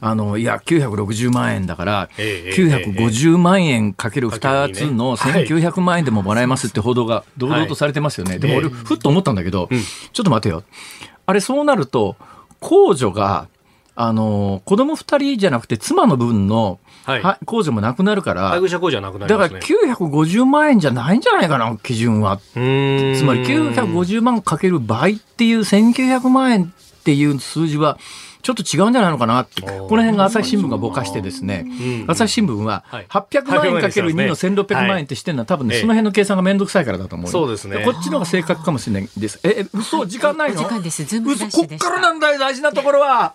[0.02, 5.70] あの、いや、960万円だから、ええ950万円かける2つのかけるにね。
[5.70, 8.40] 1900万円でももらえますって報道が堂々とされてますよね。
[8.40, 9.70] でも俺、ふっと思ったんだけど、
[10.14, 10.64] ちょっと待てよ。
[11.26, 12.16] あれ、そうなると、
[12.62, 13.48] 控除が、
[13.96, 17.22] あの、子供2人じゃなくて妻の分の、はい。
[17.22, 19.78] は控除もなくなるから、配偶者控除はなくなりだからますね。
[19.96, 22.38] 950万円じゃないんじゃないかな、基準は。
[22.38, 27.98] つまり950万かける倍っていう1900万円っていう数字は、
[28.42, 31.66] ちょっと違うんじゃないのかなって、この辺が朝日新聞がぼかしてですね、
[32.08, 33.06] 朝日新聞ははい。
[33.08, 37.32] 800万円かける2の1600万円ってしてるのは多分ね、その辺の計算がめんどくさいからだと思うよ。
[37.32, 37.86] そうですね。
[37.86, 39.40] こっちの方が正確かもしれないです。
[39.44, 40.60] え、え嘘時間ないの？
[40.60, 41.06] お時間です。
[41.06, 43.34] ズームこっからなんだよ、大事なところは。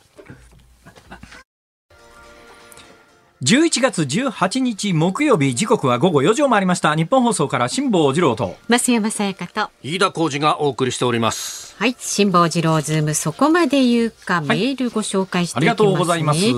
[3.40, 6.96] 11月18日木曜日時刻は午後4時を回りました。
[6.96, 8.56] 日本放送から辛坊治郎と。
[8.68, 9.70] 増山さやかと。
[9.80, 11.76] 飯田浩二がお送りしております。
[11.78, 16.40] はい辛坊治郎ズームそこまで言うか、メールご紹介していきます、ね、ありがとうございます。
[16.40, 16.52] 神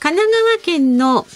[0.00, 1.26] 奈川県の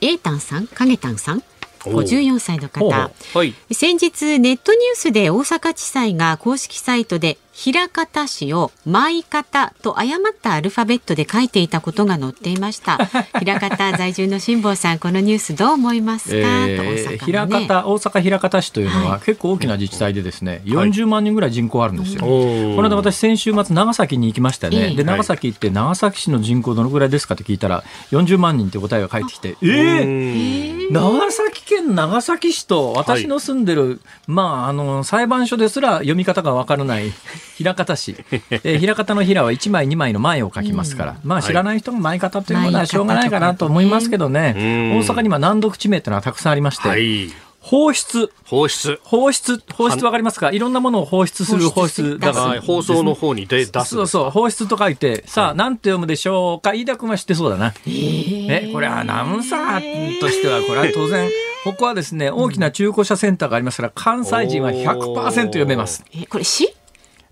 [0.00, 1.42] A タンさん影タンさん。
[1.80, 2.86] 54歳の方。
[2.86, 2.90] う。
[2.90, 3.54] はい。
[3.72, 12.98] 先日ネットニュースで大阪地裁が公式サイトで枚方市を舞方と誤ったアルファベットで書いていたことが載っていました。
[13.38, 17.18] 枚方在住の辛坊さんこのニュースどう思いますか、えー、ね。
[17.24, 19.20] 枚方大阪枚方市というのは、はい。
[19.20, 22.24] 結構大きな自治体でですね、40万人ぐらい人口あるんですよ。
[22.24, 22.76] おー。
[22.76, 24.88] この間私先週末長崎に行きましたよね。
[24.88, 24.96] ええ。
[24.96, 37.12] で、長崎行って長崎市の人口どのぐらいですかって聞いたら、40万人って答えが返ってきて、えうー、長崎県長崎市と私の住んでる、まあ、あの、裁判所ですら読み方がわからない
[37.56, 38.16] 平方市。
[38.30, 47.30] えー、平方の平は1枚2枚の前を書きますから、まあ知らない人が前方というものはしょうがないかなと思いますけどね、大阪には難読地名というのはたくさんありまして、はい。
[47.60, 48.30] 放出。
[48.44, 49.00] 放出。
[49.04, 50.50] 放出、放出わかりますか？
[50.52, 52.44] いろんなものを放出する放放出出だから。
[52.46, 53.94] はい、放送の方に出出す。
[53.94, 56.74] そうそう、放出と書いて、さあ、なんて読むでしょうか？
[56.74, 57.72] 飯田君は知ってそうだな。
[57.86, 61.30] えこれアナウンサーとしては、これは当然、
[61.64, 66.04] ここはですね、大きな中古車センターがありますから、関西人は100%読めます。
[66.14, 66.68] え、これ市？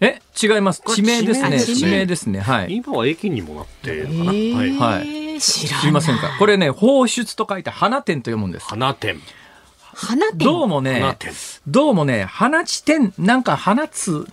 [0.03, 0.83] え違います。
[0.85, 1.61] 地名ですね。
[1.61, 2.41] 地名ですね。
[2.41, 2.75] はい。
[2.75, 4.37] 今は駅にもなってるのかな。
[4.37, 4.77] えはい。
[4.77, 5.79] はい知ら。
[5.79, 6.37] 知りませんか？
[6.39, 8.67] これね、放出と書いて、花店と読むんです。
[8.67, 9.21] 花店。
[9.95, 10.39] 花店？
[10.45, 11.61] どうも花ね、店。
[11.67, 14.27] どうもね、放ち店、なんか放つ、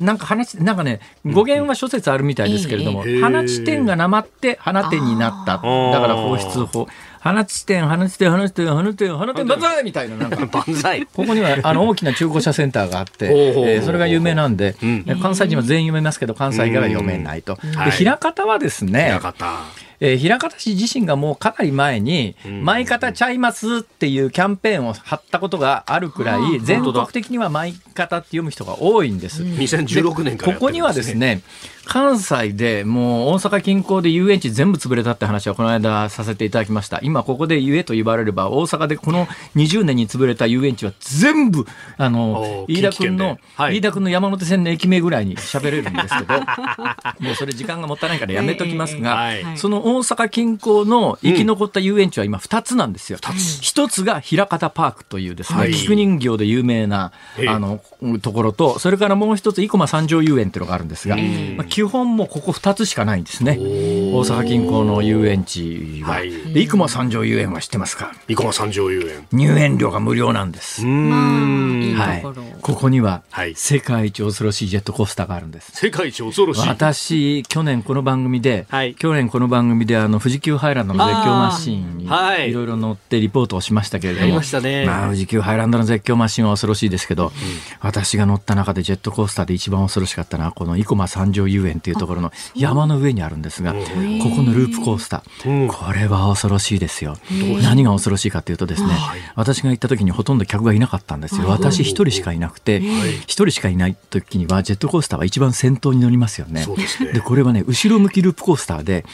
[0.00, 5.58] なんか放ち、なんかね、語源は諸説あるみたいですけれども、ええ放ち店がなまって花店になった。
[5.58, 6.88] だーから放出法。
[7.22, 10.46] 放ち店、放ち店、放ち店、放ち店、放ち店、万歳みたいな、なんか。
[10.66, 11.06] 万歳。
[11.06, 17.58] ここにはあの大きな中古車センターがあって、えーそれが有名なんで、うん関西人は全員読めますけど、関西以外は読めないと。
[17.76, 19.60] はいで、枚方はですねな、かった。
[20.04, 22.64] えー、枚方市自身がもうかなり前に、ん。
[22.64, 29.44] 舞方ちゃいますっていうキャンペーンを貼ったことがあるくらい、全国的には舞方って読む人が多いんです。
[29.44, 30.54] 2016年からやってるんですね。
[30.54, 31.42] ここにはですね、
[31.84, 37.00] 関西でもう大阪近郊で遊園地全部潰れたって話はこの間させていただきました。
[37.02, 46.40] 今ここで言えと言われれば、大阪でこの20年に潰れた遊園地は全部、あの飯田君の飯田君の山手線の駅名ぐらいに喋れるんですけど、
[47.20, 49.44] もうそれ時間がもったいないからやめときますが、はい。
[49.56, 53.18] その大阪近郊の生き残った遊園地は今2つなんですよ。
[53.60, 57.80] 一つが枚方パークというですね、はい菊人形で有名なええあの
[58.20, 63.52] ところと、それからもう一つ生駒三条遊園っていうのがあるんですが、んまあ、基本もうここ2つしかないんですね。
[63.52, 66.12] ー大阪近郊の遊園地は。
[66.14, 68.12] はいで生駒三条遊園は知ってますか？
[68.28, 69.26] 生駒三条遊園。
[69.32, 70.82] 入園料が無料なんです。
[70.84, 72.44] はいところ。。
[72.60, 75.72] ここにははい世界一恐ろしいジェットコースターがあるんです。
[75.74, 76.68] 世界一恐ろしい。
[76.68, 82.06] 私、去年この番組で、はい去年この番組であの富士急ハイランドの絶叫マシーンに
[82.46, 82.50] い。
[82.50, 84.84] いろいろ乗ってリポートをしましたけれども、ましたね。
[84.86, 87.32] まあ富士急ハイランドの絶叫マシーンは恐ろしいですけど、
[87.80, 95.68] 私が乗った中でジェットコースターで一番恐ろしかったのはこの生駒三条遊園というところの山の上にあるんですが、ここのループコースター、うん。
[95.68, 97.16] これは恐ろしいですよ。
[97.62, 98.96] 何が恐ろしいかというとですね、
[99.34, 101.48] 私が行った時にほとんど客がいなかったんですよ。
[101.48, 102.80] 私一人しかいなくて、
[103.22, 106.66] 一人しかいない時にはジェットコースターは一番先頭に乗りますよね。
[106.76, 107.12] ですね。
[107.12, 109.04] で、これはね、後ろ向きループコースターで、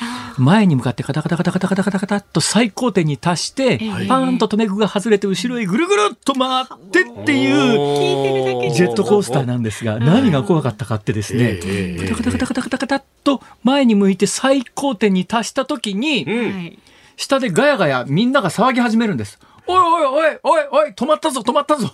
[0.49, 3.77] 前に向かってカタカタカタカタカタカタカタと最高点に達して、
[4.09, 11.61] パーンと止め具が外れて後ろへぐるぐるっと回ってっていう、ジェットコースターなんですが、何が怖かったかってですね、
[11.99, 16.79] カタカタカタカタカタカタっと前に向いて最高点に達した時に、
[17.19, 19.39] 下でガヤガヤみんなが騒ぎ始めるんです。
[19.67, 21.91] おいおいおいおいおい止まったぞ止まったぞ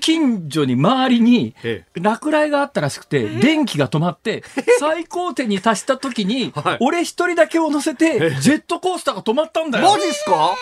[0.00, 4.42] 近所に周りにえ落雷があったらしくて、電気が止まって、
[4.78, 9.90] 最高点に達した時に はい、俺一人だけを乗せて、ジェットコースターが止まったんだよ。
[9.92, 10.56] マジっすか？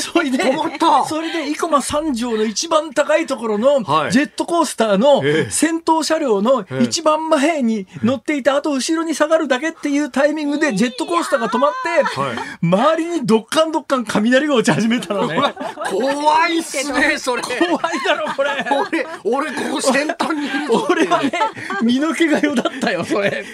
[0.00, 0.38] それで、
[1.08, 15.40] それで、生駒三条の一番高いところの、はいジェットコースターのええ先頭車両の一番前に乗っていた、あと後ろに下がるだけっていうタイミングで、ジェットコースターが止まって、はい周りにドッカンドッカン雷が落ち始めたのね。
[15.90, 17.42] 怖いっすね、それ。
[17.42, 17.58] 怖い
[18.04, 18.50] だろ、これ。
[19.24, 20.86] 俺、俺、ここ先端にいるぞ。
[20.90, 21.32] 俺はね、
[21.82, 23.44] 身の毛がよだったよ、それ。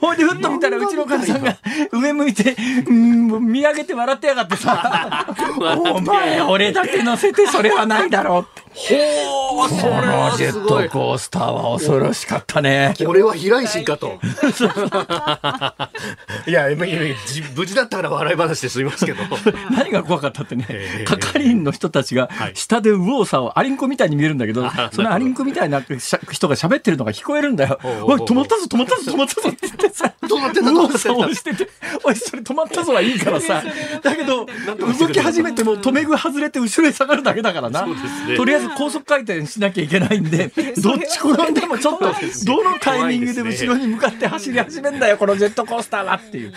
[0.00, 1.56] ほいで、ふっと見たら、うちの母さんが
[1.92, 5.26] 上向いて、うん、見上げて笑ってやがってさ、
[5.76, 8.67] お前、俺だけ乗せてそれはないだろうって。
[8.78, 10.78] ほー、それこのはジェット。
[10.88, 12.94] コースターは恐ろしかったね。
[13.06, 14.20] 俺は平石かと。
[16.46, 16.86] いや、無
[17.66, 19.24] 事だったから笑い話で済みますけど。
[19.74, 27.80] 何が怖かったってねええ、係員の人たちがはい下で右往左往、アリンコみたいに見えるんだけど、そのアリンコみたいな人が喋ってるのが聞こえるんだよ。
[27.82, 31.68] おい、止まったぞ、止まったぞ、止まったぞって言ってさ、どうなってんだ右往どうなってんだ左往してて、
[32.04, 33.62] おい、それ止まったぞはいいからさ、
[34.02, 34.46] だけど、
[34.98, 37.86] 動き始めても止め具外れて後ろへ下がるだけだからな。
[38.36, 40.48] とりあえず高速回転しなきゃいけないんで、
[40.82, 42.12] どっち転んでもちょっと、
[42.44, 46.52] どのタイミングで後ろに向かって走り始めんだよ、このジェットコースターはっていう。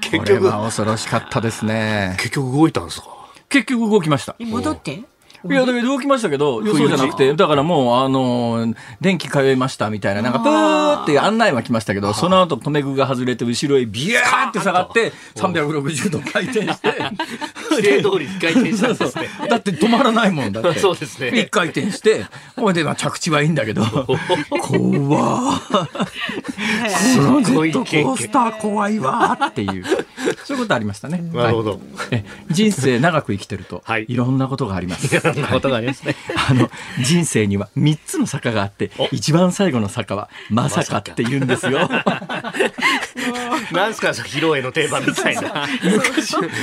[0.00, 2.14] 結局、これは恐ろしかったですね。
[2.18, 3.06] 結局動いたんですか？
[3.48, 4.36] 結局動きました。
[4.38, 5.02] 戻って？
[5.48, 10.80] いや、だけど動きましたけど、そうじゃなくて、だからもう、あの、電気通いましたみたいな、なんか、プー。
[11.02, 16.94] って案内は来ましたけど、その後、留め具が外れて、後ろへビヤーって下がって、360度回転して、
[17.76, 19.28] 指令通りに回転したんですね。
[19.48, 20.78] だって止まらないもんだって。
[20.80, 21.28] そうですね。
[21.28, 22.26] 一回転して、
[22.56, 23.84] ほいで、まあ着地はいいんだけど、
[24.50, 26.06] 怖ー
[26.88, 29.84] すごいジェットコースター怖いわーっていう、
[30.44, 31.22] そういうことありましたね。
[31.32, 31.80] なるほど。
[32.50, 34.06] 人生長く生きてると、はい。
[34.08, 35.08] いろんなことがあります。
[35.34, 36.16] そんなことがありますね。
[36.48, 36.70] あの
[37.02, 41.88] 人生には3つの坂があって一番最後の坂はまさかって言うんですよ。
[43.72, 45.66] なんすか、その披露宴の定番みたいな。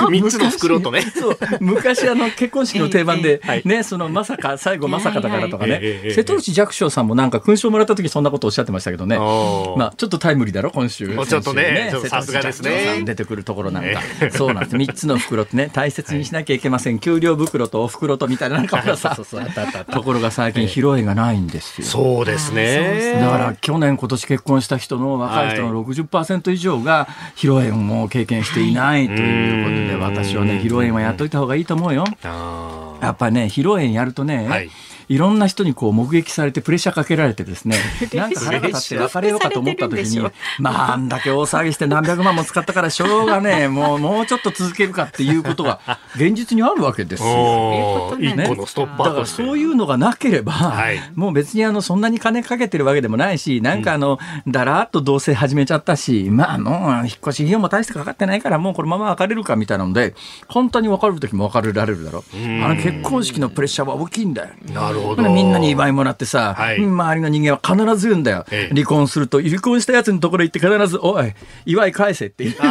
[0.09, 1.01] 三つの袋とね。
[1.15, 9.17] そう昔あの結婚式の定番で、はいねそのまさか最後まさかだからとかね、瀬戸内寂聴さんもなんか勲章もらった時そんなことおっしゃってましたけどね。
[9.17, 11.07] まあちょっとタイムリーだろ今週。
[11.07, 14.01] ちょっとね先週ちょっとさすがですね出てくるところなんか、
[14.31, 14.77] そうなんです。
[14.77, 16.99] 三つの袋ってね大切にしなきゃいけません。
[16.99, 21.87] 給料袋とお袋とみたいななんかほらさそうそうそうあったあったあったところが最近披露宴がないんですよ。
[21.87, 23.19] そうですね。
[23.21, 32.05] だから去年今年結婚した人の若い人の60%以上が披露宴も経験していないということで、私はね披露宴はやっといた方がいいと思うよ。
[32.23, 34.69] あやっぱりね披露宴やるとね、はい
[35.09, 37.77] い、ろんな人にこう目撃されてプレッシャーかけられてですね
[38.13, 40.19] なんか腹が立って別れようかと思った時に
[40.59, 45.79] まああんだけ大騒ぎして何百万も使ったからしょうがね もうもうちょっと続けるかっていうことが
[46.15, 48.15] 現実にあるわけですーよ。
[48.17, 60.15] ね一個のストッパーだからそういうのがなければ、はいもう別にあのそんなに金かけてるわけでもないし、なんかあの、だらっと同棲始めちゃったし、まあもう引っ越し費用も大してかかってないから、もうこのまま別れるかみたいなので、
[60.47, 62.37] 本当に別れる時も別れられるだろう。
[62.63, 64.49] あの結婚式のプレッシャーは大きいんだよ。
[64.73, 64.96] なる。
[65.33, 66.77] みんなに祝いもらってさ、はい。
[66.83, 68.73] 周りの人間は必ず言うんだよ、ええ。
[68.75, 71.33] 離婚すると、離婚したやつのところ行って必ず、おい、
[71.65, 72.55] 祝い返せっていう。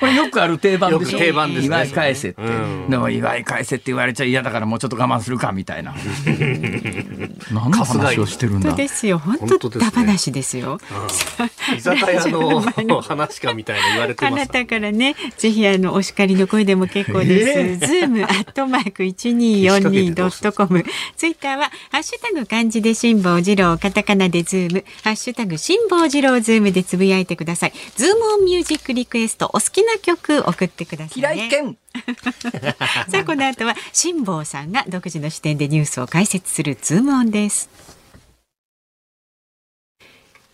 [0.00, 1.18] これよくある定番でしょ？
[1.18, 1.66] 定番ですね。
[1.68, 2.90] 祝い返せって、うん。
[2.90, 5.94] でも祝い返せって言われちゃ嫌だからもうちょっと我慢するかみたいな。
[7.52, 8.68] 何の話をしてるんだ？
[8.70, 9.18] 本当ですよ。
[9.18, 10.78] 本当ですねダ話ですよ。
[11.74, 12.26] 居酒屋
[12.84, 14.50] の 話かみたいな言われてあなます。
[14.50, 17.86] たからね、ぜひあのお叱りの声でも結構です。
[17.86, 20.84] ズームアットマーク一二四二ドットコム。
[21.16, 27.72] ツイッターはハッシュタグ漢字で辛坊治郎、カタカナでズーム、ハッシュタグ辛坊治郎ズームでつぶやいてください。
[27.96, 31.28] ズームオンミュージックリクエストお好きな曲送ってください、ね。
[31.28, 31.76] 平井堅
[33.10, 37.85] さあこの後は辛坊さんが独自の視点でニュースを解説するズームオンです。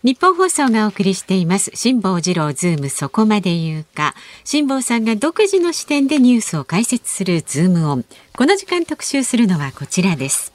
[0.03, 1.71] 日本放送がお送りしています。
[1.75, 4.15] 辛坊治郎ズームそこまで言うか。
[4.43, 8.05] 辛坊さんが独自の視点でニュースを解説するズームオン。
[8.35, 10.51] この時間特集するのはこちらです。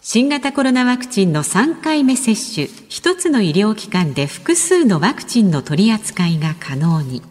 [0.00, 2.66] 新型コロナワクチンの3回目接種。
[2.88, 7.22] 一つの医療機関で複数のワクチンの取り扱いが可能に。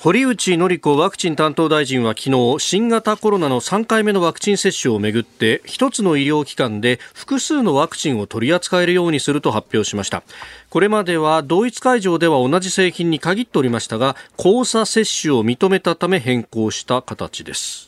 [0.00, 10.22] 堀内詔子ワクチン担当大臣は昨日新型コロナの3回目のワクチン接種をめぐって一つの医療機関で複数のワクチンを取り扱えるようにすると発表しました。
[10.70, 17.87] これまでは同一会場では同じ製品に限っておりましたが交差接種を認めたため変更した形です。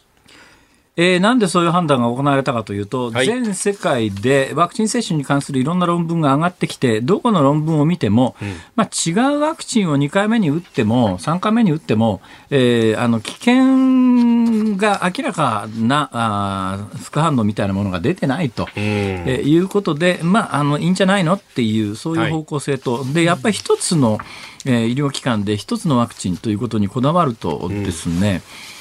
[1.02, 3.26] えーなんでそういう判断が行われたかというと、はい。
[3.26, 8.36] 全世界でワクチン接種に関するいろんな論文が上がってきて、どこの論文を見ても、
[8.76, 18.68] まあ、違うワクチンを2回目に打っても、3回目に打っても、えーあの危険が明らかなあー副反応みたいなものが出てないと。
[18.76, 24.18] えーいうことで、まあ、あのいいんじゃないのっていう、そういう方向性と、でやっぱり一つの、
[24.66, 28.79] えー医療機関で一つのワクチンということにこだわるとですね、う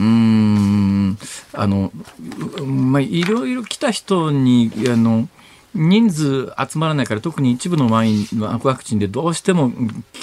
[0.00, 1.18] ーん。
[1.52, 1.92] あの、
[2.58, 5.28] うまあ、いろいろ来た人にあの
[5.74, 9.70] 人数集まらないから特に一部のワインワクチンでどうしても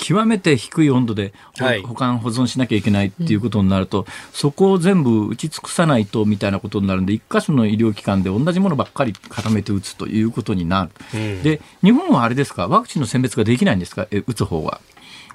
[0.01, 1.83] 極めて低い温度でほはい。
[1.83, 10.91] 保管保存しなきゃいけないっていうことになると、そこを全部打ち尽くさないとみたいなことになるんで一箇所の医療機関で同じものばっかり固めて打つということになる、
[11.43, 12.67] で日本はあれですか？
[12.67, 14.07] ワクチンの選別ができないんですか？
[14.09, 14.81] え打つ方は。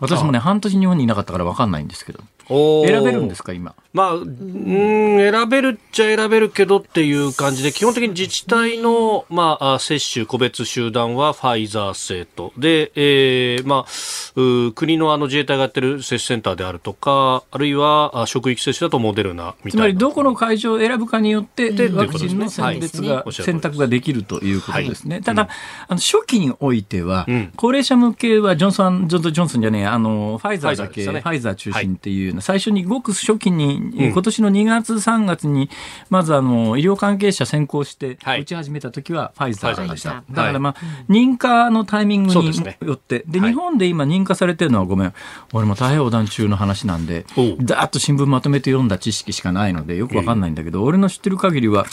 [0.01, 2.21] 私もね半年日本にいなかったから分かんないんですけど。
[2.51, 3.53] 選べるんですか？
[3.53, 12.53] 今まあ、うーん、選べるっちゃ選べるけどっていう感じで、基本的に自治体の、まあ、あ接種、個別集団はファイザー製と。
[12.57, 19.85] で、えーまあ、国のあの自衛隊がやってる接種センターであるとか、あるいはあ職域接種だとモデルナみたいな。
[19.85, 23.33] つまりどこの会場を選ぶかによって、でワクチンの選別が、はい。
[23.33, 25.21] 選択ができるということですね。
[25.23, 25.49] ただ、
[25.89, 27.53] あの初期においては、うん。
[27.57, 31.23] 高齢者向けはジョンソン、ジョンソン・ジョンソンじでね、あの、ファイザーだけ、フファイザーね。
[31.25, 35.71] ァイザー中心っていう、最初にごく初期に、えー今年の2月、3月に、
[36.11, 38.43] まずあの、医療関係者先行してはい。
[38.43, 40.23] 打ち始めた時はファイザーでした。
[40.31, 40.75] だからまあ、
[41.09, 42.47] 認可のタイミングに
[42.85, 43.51] よって、で、はい。
[43.51, 45.15] 日本で今認可されてるのはごめん、
[45.53, 47.25] 俺も太平洋横断中の話なんで
[47.61, 51.87] だーっと新聞まとめて読んだ知識しかないので、よくわかんないんだけど、俺の知ってる限りは、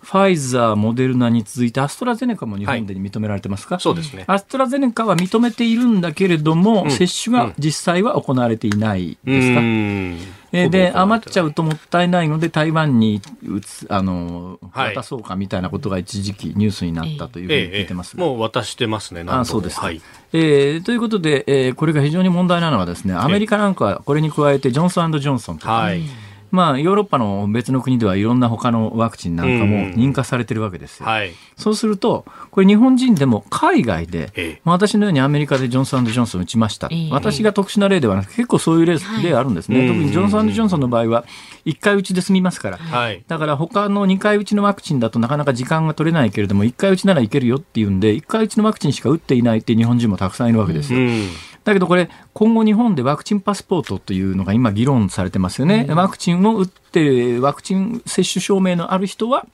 [0.00, 4.24] ファイザー、モデルナに続いてアストラゼネカも日本で認められてますか、そうですね。
[4.26, 6.90] アストラゼネカは認めているんだけれども、ん。
[6.90, 10.16] 接種が実際は行われていないですか、ん
[10.52, 11.48] えーで、余っちゃう。
[11.48, 18.24] うともったいないので、台湾に打つ、あの、はい渡そうかみたいなことが一時期ニュースになったというふうにええええ聞いてますが。
[18.24, 19.24] もう渡してますね。
[19.26, 20.00] あそうですか、はい。
[20.32, 26.02] えーということで、えーこれが非常に問題なのはですね、アメリカなんかはこれに加えて、ジョンソンジョンソンとか、はい。
[26.50, 31.06] まあ、ヨーロッパの別の国ではいろんな他のワクチンなんかもうん認可されてるわけですよ。
[31.06, 31.32] はい。
[31.56, 39.80] そうすると、これ日本人でも海外で、ええまあ私のようにアメリカでジョンソンジョンソン打ちました、ええ私が特殊な例ではなくて、結構そういう例,、例あるんですね。
[39.80, 41.24] うん特にジョンソンジョンソンの場合は、
[41.64, 42.78] 1回打ちで済みますから。
[42.78, 43.22] はい。
[43.26, 51.00] だから他の2回打ちのワクチンだとなかなか時間が取れないけれども、1回打ちならいけるよっていうんで、1回打ちのワクチンしか打っていないって日本人もたくさんいるわけですよ。
[51.00, 51.28] うん。
[51.68, 55.86] だけどこれ、今後日本でワクチンパスポートというのが今議論されてますよね。
[55.90, 59.46] ワクチンを打って、ワクチン接種証明のある人は、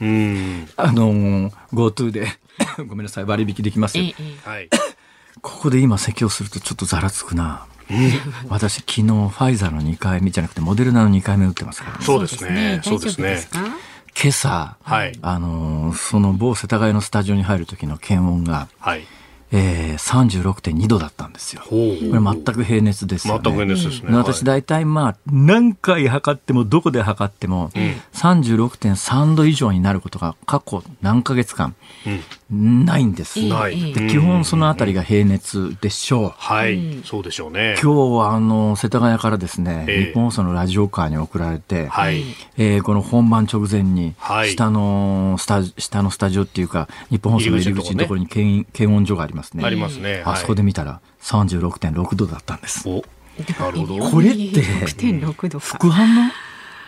[0.00, 0.68] うん。
[0.76, 2.26] あのー GoTo で、
[2.88, 4.04] ごめんなさい、割引できますよ。
[4.60, 4.68] い。
[5.40, 7.66] ここで今説教するとちょっとざらつくな。
[8.48, 12.00] 私昨日ファイザーの2回目じゃなくてモデルナの2回目打ってますから。
[12.02, 12.80] そうですね。
[12.84, 13.40] そ大うですね
[14.20, 15.16] 今朝、はい。
[15.22, 19.04] あのーその某世田谷のスタジオに入る時の検温が、はい。
[19.52, 21.62] えー、36.2度だったんですよ。
[21.68, 21.74] こ。
[21.74, 23.40] れ全く平熱ですよね。
[23.42, 24.16] 全く変ですね。
[24.16, 27.70] 私大体まあ何回測ってもどこで測っても
[28.12, 31.74] 36.3度以上になることが過去何ヶ月間
[32.50, 33.38] ないんです。
[33.38, 36.32] ええないで基本そのあたりが平熱でしょう。
[36.36, 37.00] はい。
[37.04, 37.76] そうでしょうね。
[37.80, 42.24] 今日はあの世田谷からですね、ええ日本放送のラジオカーに送られて、はい。
[42.58, 49.64] えーこの本番直前にはい下のスタジ、下のスタジオっていうか日本放送の入り口のところに検検温所がありますね。
[49.64, 50.22] ありますね。
[50.26, 52.88] あそこで見たら36.6度だったんです。
[52.88, 53.04] お、
[53.60, 54.10] なるほど。
[54.10, 55.66] これって6.6度か。
[55.66, 56.30] 副反応？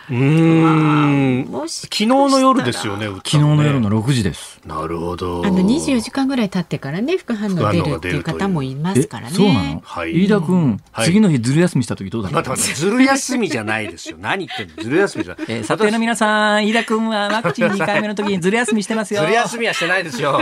[0.09, 1.45] うーん。
[1.49, 3.07] もし昨日の夜ですよね。
[3.07, 4.59] 昨日の夜の6時です。
[4.65, 5.45] なるほど。
[5.45, 9.35] あの24時間ぐらい経ってからね副反応出るっていう方もいますからね。
[9.35, 14.17] そうなの、はい飯田君、はい次の日ずる休みした時どうだった待って待って、ずる休みじゃないですよ。
[14.21, 14.83] 何言ってんの？
[14.83, 15.45] ずる休みじゃない。
[15.49, 19.21] えー、査定の皆さん、飯田君はワクチン2回目の時にずる休みしてますよ。
[19.21, 20.41] ずる休みはしてないですよ。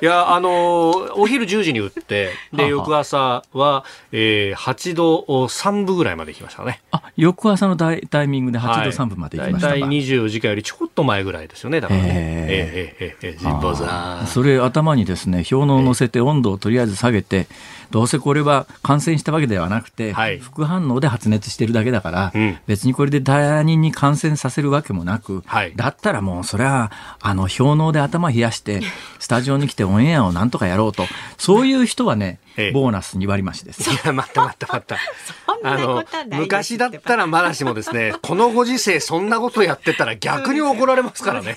[0.00, 6.80] いや、あのーお昼10時に打って、で、翌朝は、えー、8度3分ぐらいまで行きましたね。
[6.90, 12.08] あ、翌朝のタイタイミングで8度3分まで行きましたか、大体24時間よりちょっと前ぐらいですよね、だからね。
[12.08, 14.26] へーええええええ神保さん。
[14.26, 17.46] それ頭にですね、氷のを乗せて温度をとりあえず下げて、
[17.90, 20.38] どうせこれは感染したわけではなくて、はい。
[20.38, 22.58] 副反応で発熱してるだけだから、うん。
[22.66, 25.72] 別にこれで他人に感染させるわけもなく、はい。
[25.76, 28.80] だったらもうそれは、あの、氷のうで頭冷やして、
[29.18, 31.06] スタジオに来てオンエアをなんとかやろうと、
[31.38, 32.72] そういう人はね、ええ。
[32.72, 33.90] ボーナス2割増しです。
[33.90, 34.98] いや、待った待った待った。
[35.46, 41.56] そんなことはないです昔だったらまだしもですね、 このご時世そんなことやってたら逆に怒られますからね。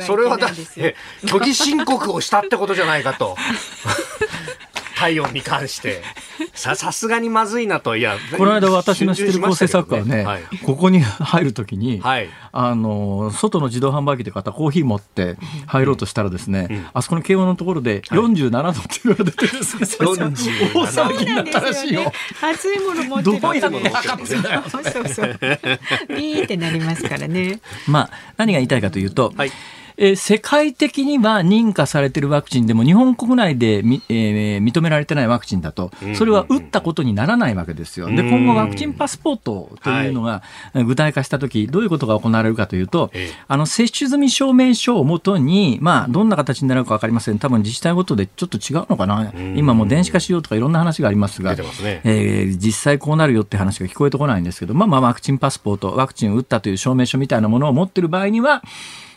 [0.00, 3.36] それはだって、虚偽申告をしたってことじゃないかと。
[4.98, 6.02] 体温に関して。
[6.54, 7.96] さ、さすがにまずいなと。
[7.96, 12.28] いや、この間私の知ってる構成作家はね、はいここに入るときに、はい。
[12.52, 15.36] あの、外の自動販売機で買ったコーヒー持って
[15.66, 22.12] 入ろうとしたらですね、あそこの慶応のところで47度っていうのが出て ですね、大騒ぎになったらしいよ。
[22.42, 25.38] 熱いもの持ってるどうやって測ってんだよそうそうそう。
[26.08, 27.60] ビーってなりますからね。
[27.86, 29.52] まあ、何が言いたいかというと、はい
[30.00, 38.06] えー世界的には認可されているワクチンでも日本国内でみ、えー認められてないワクチンだと、それは打ったことにならないわけですよ。
[38.06, 40.42] で、今後ワクチンパスポートというのが
[40.74, 47.38] えー具体化したとき、どういうことが行われるかというとええ、あの、接種済み証明書をもとに、まあ、どんな形になるかわかりません。
[47.38, 49.32] 多分自治体ごとでちょっと違うのかな。
[49.56, 58.62] 今もう電子化しようとかいろんな話がありますが、すねえー実際こうなるよって話が聞こえてこないんですけど、まあまあワクチンパスポート、ワクチンを打ったという証明書みたいなものを持ってる場合には、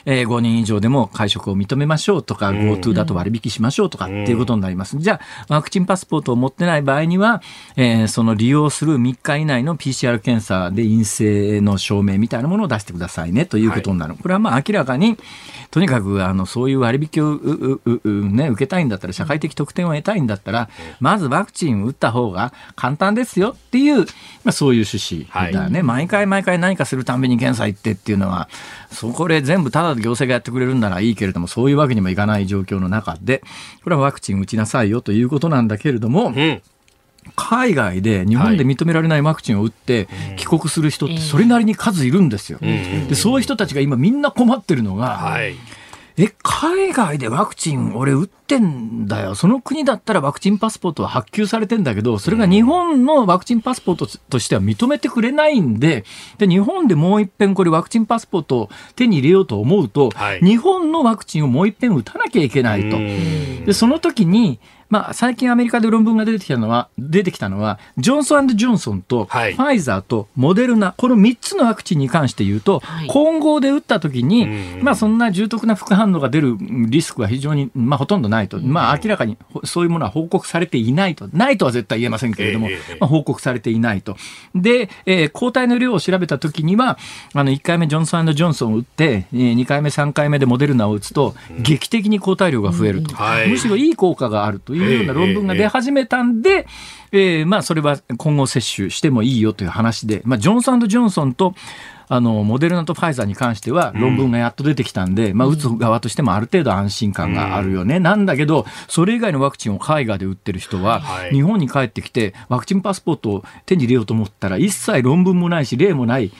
[0.05, 4.97] えー5人以上でも会食を認めましょうとか、GoTo だと割引しましょうとかっていうことになります。
[4.97, 7.41] じゃあ、ワクチンパスポートを持ってない場合には、
[7.75, 14.15] えーその利用する3日以内の PCR 検査で陰性の証明みたいなものを出してくださいねということになる。
[14.15, 15.17] これはまあ明らかに、
[15.69, 17.39] とにかくあのそういう割引を
[18.05, 24.05] ね、受けたいんだったら、社会的特典を得たいんだったら、まずワクチンを打った方が簡単ですよっていう、ま
[24.47, 28.49] あ、そういう趣旨だよね、毎回毎回何かするたんびに検査行ってっていうのは、
[28.91, 33.41] そこで全部ただで行政がやってくれるんならいいけれども、そういうわけにもいかない状況の中で、
[33.83, 36.61] これはワクチン打ちなさいよということなんだけれども、うん。
[37.35, 42.57] 海外で日本で認められないワクチンを打って帰国する人ってそれなりに数いるんですよ。
[42.59, 45.55] でそういう人たちが今みんな困ってるのが、はい。
[46.17, 49.35] え、海外でワクチン俺打ってんだよ。
[49.35, 56.03] その国だったらワクチンパスポートは発給されてんだけど、それが日本のワクチンパスポートとしては認めてくれないんで、
[56.37, 62.97] で、日本でもう一遍これワクチンパスポートを手に入れようと思うと、はい日本のワクチンをもう一遍打たなきゃいけないと。
[62.97, 64.59] で、その時に、
[64.91, 74.43] まあ、最近アメリカで論文が出てきたのは、出てきたのは、ジョンソンジョンソンと、フはいァイザーとモデルナ、この3つのワクチンに関して言うと、はい混合で打った時に、
[74.77, 78.59] うんまあ、そんな重篤な副反応が出るリスクは非常に、まあ、ほとんどないと。
[78.59, 81.29] まあ、明らかにほそういうものは報告されていないと。
[81.31, 84.17] ないとは絶対言えませんけれども、ええええまあ、報告されていないと。
[84.55, 86.97] で、えー抗体の量を調べた時には、
[87.33, 93.15] あの、1回目ジョンソンジョンソンを打って、えー2回目、3回目でモデルナを打つと、劇的に抗体量が増えると。
[93.15, 96.67] はいむしろいい効果があるというような論文が出始めたんで、
[97.11, 101.53] えーまあ、それは今後接種してもいいよという話で、まあ、ジョンソンジョンソンと、
[102.07, 108.01] あの、モデルナとファイザーに関しては論文がやっと出てきたんで、まあ、打つ側としてもある程度安心感があるよね。
[108.01, 111.31] なんだけど、それ以外のワクチンを海外で打ってる人は、はい。
[111.31, 116.33] 日本に帰ってきて、ワクチンパスポートを手に入れようと思ったら、一切論文もないし、例もない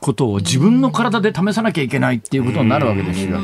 [0.00, 3.38] ことを自分の体で試さなきゃいけないっていうことになるわけですよ。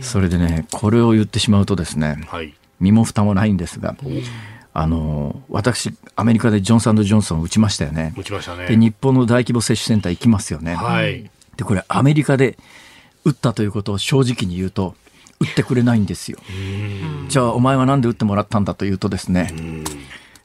[0.00, 2.54] それでね、これを言ってしまうとですね、はい。
[2.84, 3.96] 身も蓋もないんですが、
[4.74, 8.12] あの、私、アメリカでジョンソンジョンソンを打ちましたよね。
[8.16, 8.66] 打ちましたね。
[8.66, 10.74] で、日本の大規模接種センター行きますよね。
[10.74, 11.30] はい。
[11.56, 12.58] で、これアメリカで
[13.24, 14.94] 打ったということを正直に言うと、
[15.40, 16.38] 打ってくれないんですよ。
[17.28, 19.52] じゃあ、お前はなんで打ってもらったんだというとですね、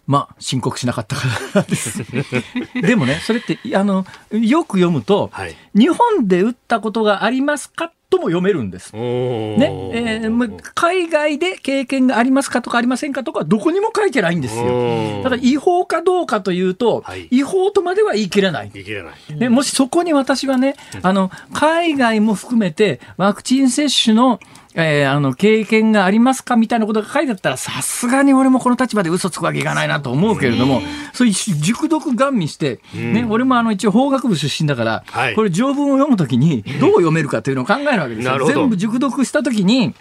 [0.06, 1.24] まあ、申告しなかったか
[1.56, 2.04] らです。
[2.82, 5.56] でもね、それって、あの、よく読むと、はい。
[5.76, 8.92] 日本で打ったことがありますかとも読めるんです。
[8.94, 15.22] おねえーま海外で経験がありますかとかありませんかとかどこにも書いてないんですよ。
[15.24, 18.68] ただ違法かどうかというと、はい違法とまでは言い切れない。
[18.68, 19.36] いけれない。
[19.36, 24.40] ね、もしそこに私はね、あの、海外も含めてワクチン接種の、
[24.86, 30.82] えーあの、経験がありますかみたいなことが書いてあったら、さすがに俺もこの立場で嘘つくわけいかないなと思うけれども、
[31.14, 35.36] そういう熟読ガン見して、ね、俺もあの一応法学部出身だから、はい。
[35.36, 38.46] これ条文を読むときにどう読めるかというのを考えるわけですよ。
[38.46, 39.94] 全部熟読したときに、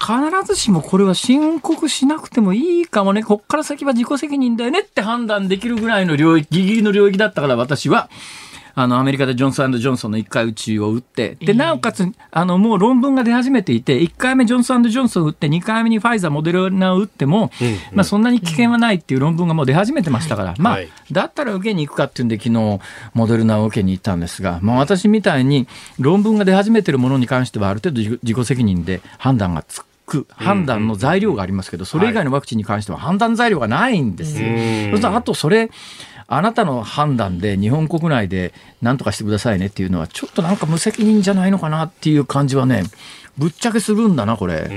[0.00, 8.08] 必ずしもこれは申告しなくてもいいかもね、こっから先は自己責任だよねって判断できるぐらいの領域、ギリギリの領域だったから私は、
[8.82, 17.50] あの、アメリカでジョンソンジョンソンの1回打ちを打って、で、なおかつ、あの、もう論文が出始めていて、1回目ジョンソンジョンソンを打って、2回目にファイザー、モデルナを打っても、
[17.92, 22.80] まあ、そんなに危険はないっていう論文がもう出始めてましたから、まあはい、だったら受けに行くかっていうんで、昨日、
[23.14, 25.68] モデルナを受けに行ったんですが、まあ、私みたいに
[25.98, 34.48] 論文が出始めてるものに関しては、ある程度自己責任で判断がつく、判断の材料がありますけど、それ以外のワクチンに関しては判断材料がないんですよ。
[34.48, 34.54] うん。
[34.54, 35.70] そうするとあとそれ、
[36.32, 42.84] あなたの判断で日本国内で何とかしてくださいねっていうのは、ちょっとなんか無責任じゃないのかなっていう感じはね、
[43.36, 44.54] ぶっちゃけするんだな、これ。
[44.54, 44.76] うんう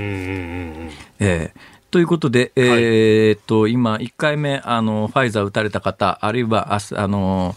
[0.86, 0.90] ん
[1.20, 1.74] ええ。
[1.92, 7.54] ということで、えーっと、今、1回目、あの、ファイザー打たれた方、あるいは、あすあの、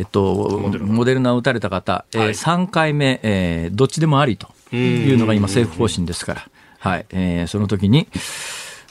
[0.00, 1.34] えっと、モデルナ。
[1.34, 2.28] を打たれた方、えーはい。
[2.30, 6.48] 3回目、えーどっちでもありというのが今、政府方針ですから、
[6.80, 8.08] はい、えーその時に、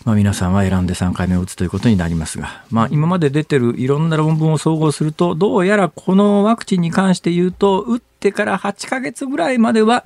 [0.06, 10.06] まあ、皆さんは選んで3回目を打つということになりますが、まあ、今まで出てるいろんな論文を総合すると、どうやらこのワクチンに関して言うと、打ってから8ヶ月ぐらいまでは、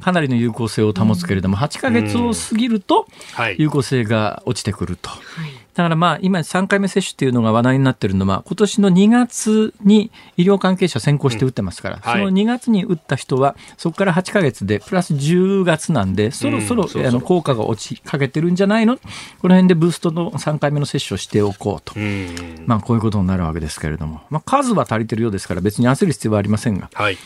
[0.00, 3.56] かなりの有効性を保つけれども、8ヶ月を過ぎると、はい。
[3.58, 5.10] 有効性が落ちてくると。
[5.10, 5.16] は
[5.46, 12.20] いだからまあ今3回目接種っていうのが話題になってるのは今年の2月に医療関係者先行して打ってますから、はい。
[12.20, 18.96] その2月に打った人はそこから8ヶ月でプラス10月なんでそろそろ、あの効果が落ちかけてるんじゃないの？
[18.96, 21.92] この辺でブーストの3回目の接種をしておこうと。
[21.94, 27.18] うんまあこういうことになるわけですけれども、まあ数は足りてるようですから別に焦る必要はありませんが、はい。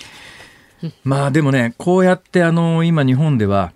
[1.05, 3.71] まあでもね、こうやってあの今日本では、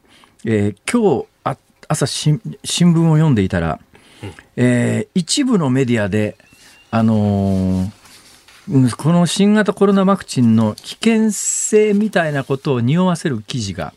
[0.44, 1.56] えー今日あ
[1.86, 3.78] 朝新新聞を読んでいたら、
[4.56, 6.36] えー一部のメディアで、
[6.90, 7.90] あのー
[8.68, 13.92] うんこの新型コロナワクチンの危険性みたいなことを匂わせる記事が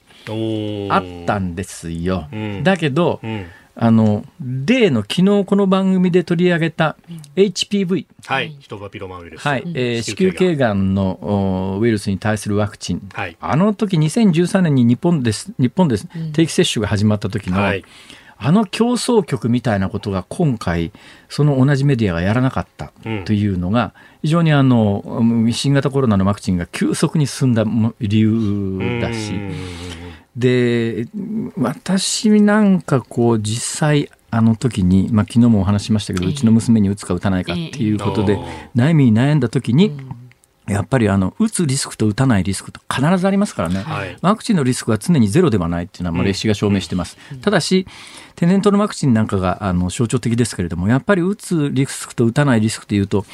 [0.89, 2.27] あったんですよ。
[2.33, 3.45] うんだけど、うん。
[3.79, 6.97] あの、例の昨日この番組で取り上げた
[7.35, 8.49] HPV、はい。
[8.59, 9.47] ヒトパピロマウイルス。
[9.47, 11.19] はい、えー子宮頸がんの
[11.75, 13.37] おウイルスに対するワクチン、はい。
[13.39, 17.85] あの時2013年に日本です、日本です、定期接種が始まった時の、はい。
[18.39, 20.91] あの競争局みたいなことが今回、
[21.29, 23.25] その同じメディアがやらなかったうん。
[23.25, 29.53] というのが、非常にあの、うん新型コロナのワクチンが急速に進んだも理由だし、うん
[30.37, 31.07] で、
[31.57, 38.37] 私なんかこう実際、ああの時に、まあ、昨日もお話しましたけど、うちの娘に打つか打たないかっていうことで、
[38.75, 39.97] 悩みに悩んだ時に、
[40.67, 47.87] やっぱりあの打つリスクと打たないリスクと必ずありますからね、はい、ワクチンのリスクは常にゼロではないっていうのはもう歴史が証明してます、うん、ただし
[48.35, 53.25] 天然痘のワクチンなんかがあの象徴的ですけれどもやっぱり打つリスクと打たないリスクというと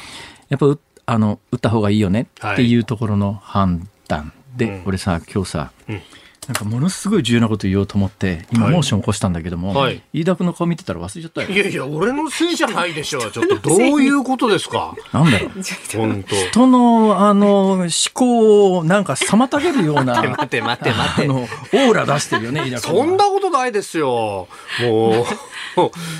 [0.48, 6.00] やっぱあの打った方がいいよねっていうところの判断で、はい、俺さ今日さ、うん
[6.46, 11.48] なんかものすごい重要なこと言おうと思って今モーション起こしたんだけども、はい、飯田君の顔見てたら忘れちゃったよ。
[11.48, 13.20] いやいや俺のせいじゃないでしょ。
[13.28, 14.94] うちょっとどう いうことですか？
[15.12, 15.50] なんだろう。
[15.96, 16.36] 本当。
[16.36, 21.22] 人のあの思考をなんか妨げるような 待て待て待て。
[21.24, 24.48] あのオーラ出してるよね飯田君そんなことないですよ。
[24.80, 25.26] も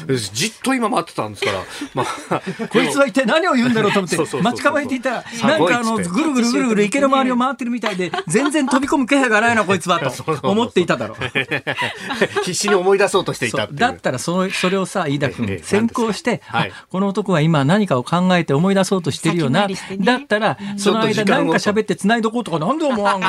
[0.09, 1.59] う じっと今待ってたんですから、
[1.95, 10.11] まあ、こいつは一体何を言うんだろうと思って待ち構えていたらなんかあのぐるぐるぐるぐる池の周りを回ってるみたいで全然飛び込む気配がないなこいつはと
[10.43, 11.19] 思っていただろう。
[12.45, 23.23] 必死に思い出そうとしていただったらそのそれをさ飯田君先行して、はい、この男は今何かを考えて思い出そうとしてるよな、ね、だったらその間何か喋って繋いどこうとかなんで思わん？
[23.25, 23.27] い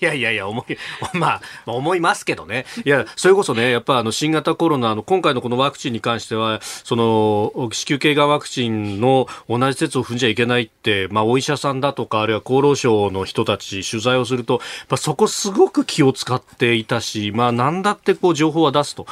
[0.00, 0.76] やいやいや思い
[1.16, 2.66] まあ思いますけどね。
[2.84, 14.60] いやそれこそねやっぱあの新型コロナの今回のこのワクチンに関してはその子宮頸がんワクチンの同じ説を踏んじゃいけないって、まあ、お医者さんだとかあるいは厚労省の人たち取材をすると
[14.96, 19.06] そこすごく気を使っていたし、まあ、何だってこう情報は出すと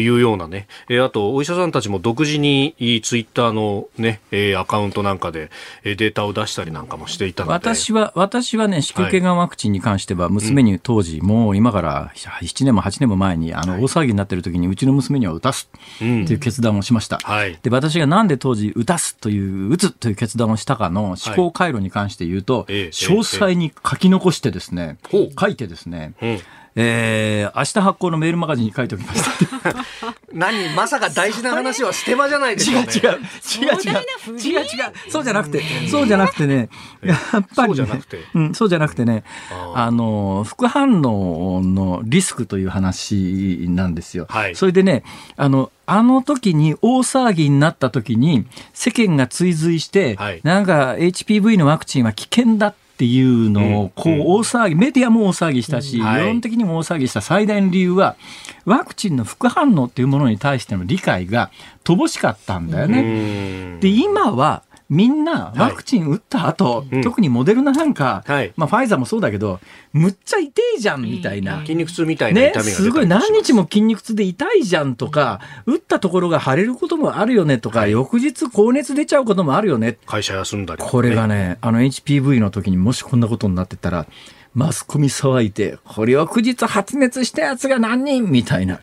[0.00, 5.50] いうようなね、えあとお医者さんたちも独自にツイッターの、ね、えアカウントなんかで
[5.84, 7.54] データを出したりなんかもしていたので。
[7.54, 17.18] 私は私はね子宮頸がんワクチンに関しては娘に当時、もう今から7年も8年も前にあの大騒ぎになっている時にうちの娘には打たすっていう決断をしました。
[17.22, 26.14] はい、で私がなんで当時打たすという打つという決断をしたかの思考回路に関して言うと、はい、詳細に書き残してですね、書いてですね、
[26.76, 29.84] えー、明日発行のメールマガジンに書いておきました。
[30.32, 30.68] 何？
[30.74, 33.20] まさか大事な話はステマじゃないですか、ね、違う違う。
[33.50, 33.96] 違う違
[34.36, 34.38] う。
[34.38, 35.10] 違う違う。
[35.10, 35.62] そうじゃなくて。
[35.90, 36.68] そうじゃなくてね。
[37.02, 39.24] やっぱり、ね、そうじゃなくて、うん、そうじゃなくてね。
[39.74, 44.26] あの副反応のリスクという話なんですよ。
[44.28, 45.02] はい、それでね
[45.36, 58.16] あのあの時に大騒ぎになった時に世間が追随して、はい、なんか HPV のワクチンは危険だっていうのをこう大騒ぎ、メディアも大騒ぎしたし、世論的にも大騒ぎした最大の理由は、
[58.64, 61.50] ワクチンの副反応っていうものに対しての理解が
[61.84, 63.78] 乏しかったんだよね。
[63.80, 69.60] で、今はみんなワクチン打った後、はい、特にモデルナなんか、はい、まあファイザーもそうだけど、
[69.92, 71.60] むっちゃ痛いじゃんみたいな。
[71.60, 72.90] 筋肉痛みたいな痛みがね、す。
[72.90, 79.96] ごい何日も筋肉痛で痛いじゃんとか、打ったところが腫れることもあるよねとか、はい、翌日高熱出ちゃうこともあるよね。
[80.06, 84.06] 会社休んだり、ね、これがね、あの HPV の時にもしこんなことになってたら、
[84.52, 88.80] マスコミ騒いで、これ翌日発熱したやつが何人みたいな。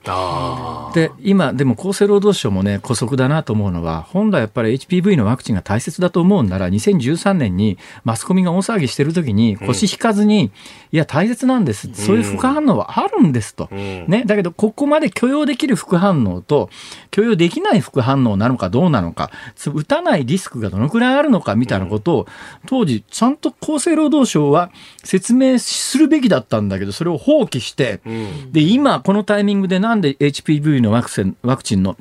[0.93, 10.51] で、今、でも厚生労働省もね、姑息だなと思うのは、本来やっぱり HPV のワクチンが大切だと思うんなら、2013年にマスコミが大騒ぎしてる時に腰引かずに、うん、い
[10.91, 11.89] や、大切なんです。
[11.93, 13.67] そういう副反応はあるんですと。
[13.69, 14.23] うん、ね。
[14.25, 16.69] だけど、ここまで許容できる副反応と、
[17.11, 19.31] 許容できない副反応なのかどうなのか、
[19.73, 22.27] 打たないリスクがどのくらいあるのかみたいなことを、
[22.67, 24.71] 当時、ちゃんと厚生労働省は
[25.03, 31.97] 説明するべきだったんだけど、それを放棄して、うん、で、今、このタイミングでなんで HPV のワクチンワクチンの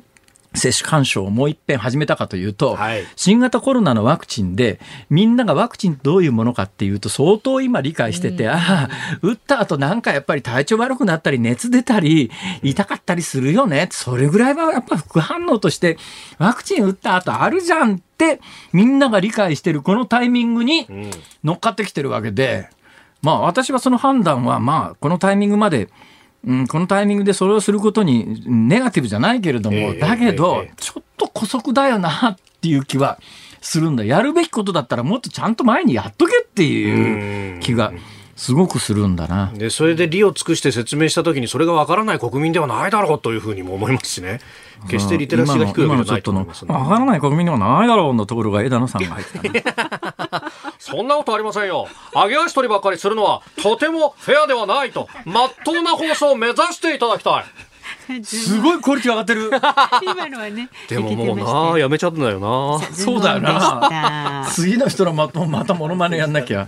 [0.57, 4.79] 接種干渉をもう一遍始めたかというと、はい、新型コロナのワクチンで、
[5.09, 8.89] みんながワクチンどういうものかっていうと、相当今理解してて、うん、ああ、
[9.21, 12.31] 打った後なんかやっぱり体調悪くなったり、熱出たり、
[12.63, 13.87] 痛かったりするよね。
[13.91, 15.97] それぐらいはやっぱ副反応として、
[16.39, 18.41] ワクチン打った後あるじゃんって、
[18.73, 20.87] みんなが理解してるこのタイミングに
[21.43, 22.69] 乗っかってきてるわけで、
[23.21, 25.89] まあ私はその判断はまあこのタイミングまで、
[26.45, 33.19] うん、このタイミングでそれをすることにネガティブじゃないけれども、えー、だけど、ちょっと姑息だよなっていう気は
[33.61, 34.05] するんだ。
[34.05, 37.91] やるべきことだったらもっとちゃんと前にやっとけっていう気が。
[38.37, 44.39] すごくするんだなでそれで利を尽くして説明したときにそれがわからない国民ではないだろうというふうにも思いますしね
[44.87, 57.43] 決してリテラシーが低いわけじゃないと思います、ね、わからない国民ではないだろうのところが枝野さんが入ってた そんなことありませんよ上げ足取りばっかりするのはとてもフェアではないとまっとうな放送を目指していただきたい
[58.23, 59.49] すごいクオリティ上がってる。
[60.01, 60.69] 今のはね。
[60.87, 62.79] でももうな、やめちゃったんだよな。
[62.93, 64.47] そうだよな。
[64.49, 66.67] 次の人のままたモノマネやんなきゃ。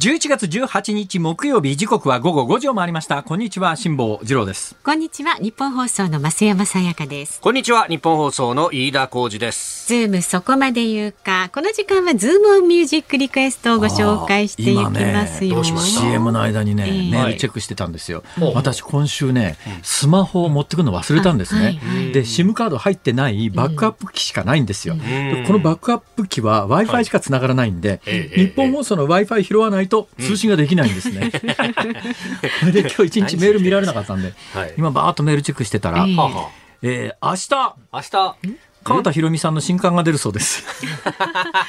[0.00, 3.24] 11月18日木曜日時刻は午後5時を回りました。
[3.24, 4.76] こんにちは辛坊治郎です。
[4.84, 7.40] こんにちはニッポン放送の増山さやかです。
[7.40, 9.88] こんにちは、ニッポン放送の飯田浩司です。
[9.88, 11.50] ズームそこまで言うか。
[11.52, 15.56] この時間はズームオンミュージックリクエストをご紹介していきますよ。
[15.56, 17.10] どうしました CM の間にね、ええ。
[17.10, 18.22] メールチェックしてたんですよ、
[18.54, 21.96] 私今週ねスマホを持ってくるの忘れたんですね、あはい。
[21.96, 31.30] はいで SIM カード入ってないバックアップ機しかないんですよ、でこのバックアップ機は w i f i しか繋がらないんで、ええ日本放送の w i f i 拾わないと通信ができないんですね、
[32.60, 34.74] それ で今日一日メール見られなかったんで、はい。
[34.78, 37.48] 今バーッとメールチェックしてたら、えー明日。
[37.52, 38.36] あ明日、
[38.84, 40.64] 川田博美さんの新刊が出るそうです。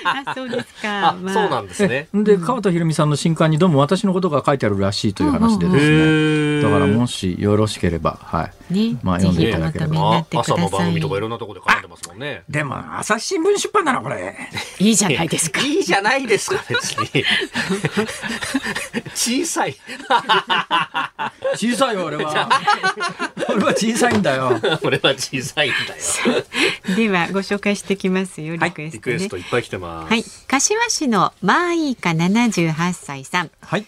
[0.04, 1.10] あそうですか。
[1.10, 2.08] あ、そうなんですね。
[2.14, 8.74] で川田博美さんの新刊にどうも私のことが書いてあるらしいという話でですね、へだからもしよろしければ、はい。
[8.74, 10.56] ね、まあぜ読んでいただければひお求めになってください。
[10.56, 12.44] 朝の番組とかいろんなところで書いてますもんね。
[12.50, 14.36] でも、朝日新聞出版なのこれ。
[14.80, 15.62] いいじゃないですか。
[15.62, 17.26] いいじゃないですか、別に。
[19.14, 19.76] 小さい。
[21.56, 22.50] 小さいよ、俺は。
[23.50, 24.60] 俺は小さいんだよ。
[24.84, 26.44] 俺は小さいんだよ。
[27.00, 28.58] ではご紹介してきますよ。
[28.58, 29.16] リクエストね。
[29.16, 30.10] リクエストいっぱい来てます。
[30.10, 33.52] はい、柏市のマーイーカ78歳さん。
[33.62, 33.86] はい。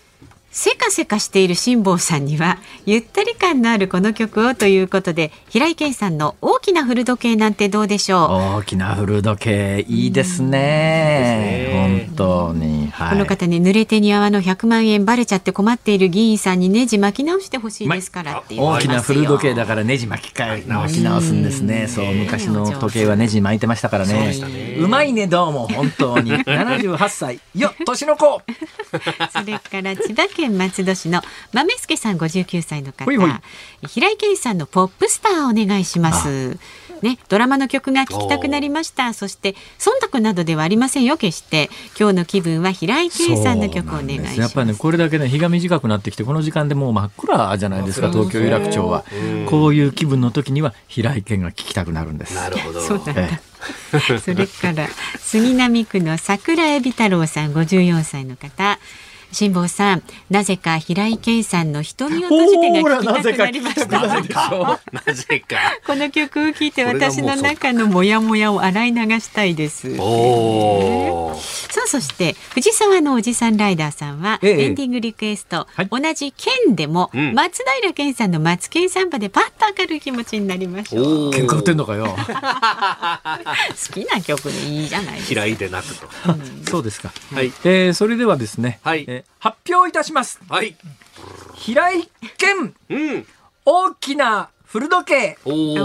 [0.54, 11.70] せかせかしている辛坊さんにはゆったり感のあるこの曲をということで平井堅さんの大きな古時計なんてどうでしょう、大きな古時計、いいですね。
[12.08, 12.89] 本当に。
[12.91, 13.10] はい。
[13.12, 21.88] この方ね濡れてに泡の100万円バレちゃって困っている議員さんにネジ巻き直してほしいですからって大きな古時計だからネジ巻き替え直し直すんですね。
[21.88, 24.36] そう昔の時計はネジ巻いてましたからね。
[24.78, 28.41] うまいねどうも本当に 78歳よ年の子。
[29.32, 31.22] それから千葉県松戸市の
[31.54, 33.06] 豆助さん59歳の方。
[33.88, 36.58] 平井堅さんのポップスターお願いします。
[37.02, 39.14] ね、ドラマの曲が聴きたくなりました。
[39.14, 41.70] そして忖度などではありませんよ決して。
[42.00, 44.39] 今日の気分は平井堅さんの曲をお願いします。
[44.39, 49.04] やっぱりねこれだけね日が短くなってきてこの時間でもう真っ暗じゃないですか東京有楽町は。
[49.50, 52.36] こういう気分の時には平井堅が聞きたくなるんです。
[52.36, 52.82] なるほど。
[52.82, 53.52] そうなんだえ
[54.20, 54.88] それから
[55.20, 58.80] 杉並区の桜エビ太郎さん54歳の方
[59.32, 64.08] 辛坊さんなぜか平井堅さんの瞳を閉じてが聞きたくなりました。
[64.08, 64.80] なぜか。
[64.92, 65.58] なぜか。
[65.86, 69.96] この曲を聴いて私の中のモヤモヤを洗い流したいです。
[70.00, 71.72] おー。
[71.72, 74.64] さあそして藤沢のおじさんライダーさんは、ええ。
[74.66, 75.88] エンディングリクエスト、はい。
[75.90, 77.34] 同じ県でも、うん。
[77.34, 81.28] 松平健さんの松健サンバでパッと明るい気持ちになりましょう。
[81.30, 82.16] お喧嘩売ってんのかよ。
[82.18, 85.34] 好きな曲でいいじゃないですか。
[85.34, 86.08] 嫌いでなくと。
[86.70, 87.52] そうですか、はい。
[87.64, 89.06] えーそれではですね、はい。
[89.08, 90.76] えー発表いたしますはい。
[91.56, 92.04] 平井
[92.38, 93.26] 堅うん。
[93.66, 95.82] 大きな古時計、おー。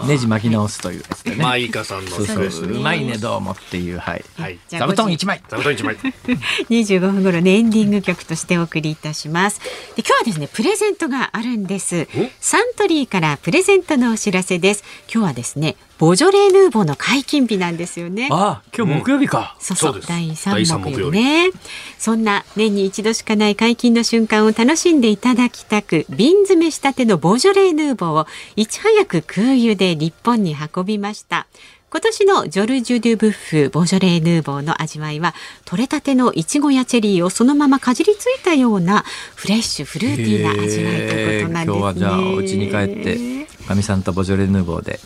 [0.00, 0.08] はい。
[0.08, 1.42] ネジ巻き直すというやつでね。
[1.42, 2.76] マイカさんのそうですね。
[2.76, 3.98] うまいねどうもっていう。
[3.98, 4.24] はい。
[4.36, 4.58] はい。
[4.68, 5.42] じゃあ座布団一枚。
[5.48, 5.96] 座布団一枚。
[6.68, 9.60] 25分頃ねエンディング曲としてお送りいたします。
[9.96, 12.08] で今日はですねプレゼントがあるんです。
[12.40, 14.84] サントリーからプレゼントのお知らせです。
[15.10, 18.28] 今日はですねボジョレ・ヌーボーの解禁日なんですよね。
[18.30, 19.92] ああ今日木曜日か、そうそう。
[19.92, 20.08] そうです。
[20.08, 21.18] 第第3三木曜日。
[21.20, 21.50] ね
[21.98, 31.46] そんな年に一度しかない解禁の瞬間を楽しんでいただきたく瓶詰めしたてのボジョレ・ヌーボーをいち早く空輸で日本に運びました。
[31.92, 35.34] 今年のジョルジュ・デュ・ブッフボジョレ・ヌーボーの味わいは
[35.64, 39.04] 取れたてのいちごやチェリーをそのままかじりついたような
[39.34, 41.74] フレッシュフルーティーな味わいということなんですね。
[41.74, 45.00] 今日はじゃあお家に帰ってかみさんとボジョレ・ヌーボーで。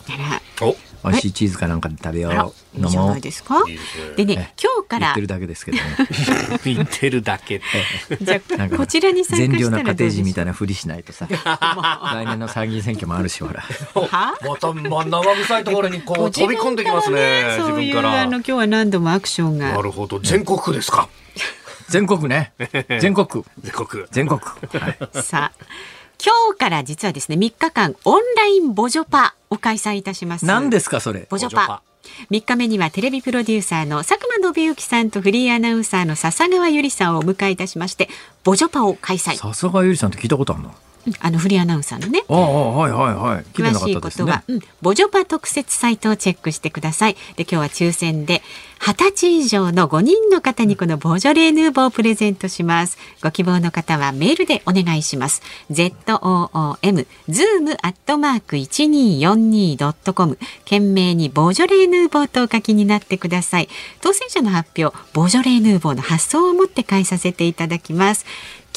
[0.61, 0.75] お。
[1.05, 3.09] 美味しいチーズかなんかで食べよう飲もう。
[3.11, 3.63] ないですか。
[3.65, 5.07] ですねでね今日から。
[5.07, 5.83] 言ってるだけですけどね
[6.63, 7.61] 言ってるだけ。
[8.21, 11.27] じゃあこちらに参加善良したな家庭人らどうでしょうみたいなふりしないとさ。
[11.31, 13.61] 来年の参議院選挙もあるしほら。
[13.95, 14.33] は？
[14.41, 17.55] また、まあ、生臭いところにこう飛び込んできますね。
[17.57, 18.21] 自そういう分から。
[18.21, 19.71] あの今日は何度もアクションが。
[19.71, 20.19] なるほど。
[20.19, 21.07] 全国区ですか？
[21.89, 22.53] 全国ね。
[22.99, 23.27] 全国。
[23.27, 23.87] 区全国。
[23.87, 24.07] 区。
[24.11, 24.39] 全国。
[24.39, 25.65] 区、はい、さあ
[26.25, 30.45] 今日から実はですね3日間オンラインボジョパを開催いたします。
[30.45, 31.83] 何ですかそれボジョパ。
[32.31, 38.09] 3日目にはテレビプロデューサーの佐久間信之さんとフリーアナウンサーの笹川ゆりさんをお迎えいたしまして
[38.43, 39.35] ボジョパを開催。
[39.35, 40.73] 笹川ゆりさんって聞いたことあるの？
[41.19, 47.15] あのフリーアナウンサーのねああはいはいはい詳しいことは、うん、ボジョパ特設サイトをチェックしてください。
[47.35, 48.41] で、今日は抽選で
[48.79, 52.97] 20歳以上の5人の方にこのボジョレーヌーボーをプレゼントします。
[53.21, 55.41] ご希望の方はメールでお願いします。
[55.71, 55.97] zoom
[57.29, 63.69] zoom アットマーク 1242.com 懸命にボジョレーヌーボーとお書きになってください。
[64.01, 68.25] 当選者の発表、ボジョレーヌーボーの発送をもって返させていただきます。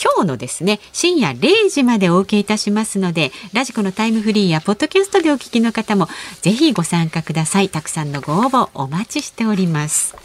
[0.01, 6.09] 今日のですね深夜0時までお受けいたしますのでラジコのタイムフリーやポッドキャストでお聞きの方も
[6.43, 7.69] ぜひご参加ください。
[7.69, 10.17] たくさんのご応募お待ちしております。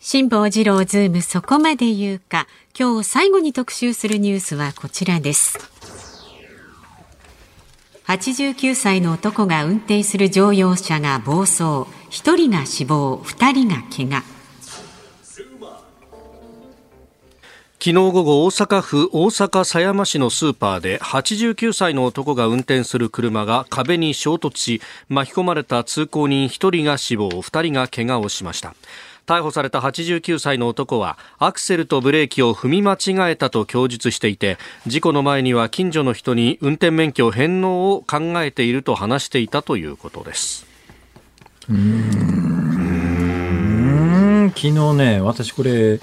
[0.00, 2.46] 辛坊治郎ズームそこまで言うか。
[2.78, 5.58] 今日最後に特集するニュースはこちらです。
[8.06, 11.62] 89歳の男が運転する乗用車が暴走。
[12.10, 14.35] 1人が死亡2人が怪我。
[17.78, 28.74] 昨日午後大阪府大阪狭山市のスーパーで89歳の男が運転する車が壁に衝突し巻き込まれた通行人1人が死亡2人が怪我をしました。
[29.26, 34.56] 逮捕された89歳の男はアクセルとブレーキを踏み間違えたと供述していて
[34.86, 40.66] 事故の前には近所の人に運転免許返納を考えていると話していたということです。
[44.46, 46.00] ん昨日ね私これ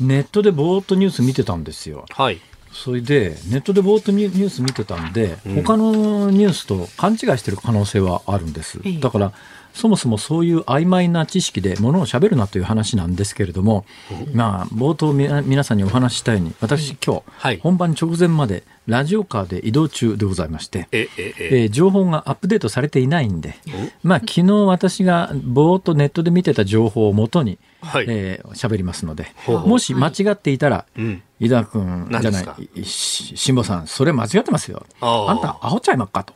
[0.00, 2.06] ネットでぼーっとニュース見てたんですよ。
[2.10, 2.40] はい。
[2.72, 5.54] それでネットでぼーっとニュース見てたんで、うん。
[5.64, 8.80] 他のニュースと勘違いしてる可能性はあるんです。
[8.84, 8.98] ええ。
[8.98, 9.32] だから
[9.76, 13.84] そもそもそういう曖昧な知識でものを喋るなという話なんですけれども、
[14.32, 17.60] まあ、冒頭皆さんにお話ししたように私今日、はい。
[17.62, 23.56] 本番直前までラジオカーで移動中でございまして、ええ情報がアップデートされていないんで、
[24.02, 28.06] まあ、昨日私がぼーっとネットで見てた情報をもとに、はい。
[28.08, 34.86] えー喋りますので、もし間違っていたら、うん井田君じゃない辛坊さんそれ間違ってますよ。
[35.00, 36.34] あんたアホちゃいまっかと。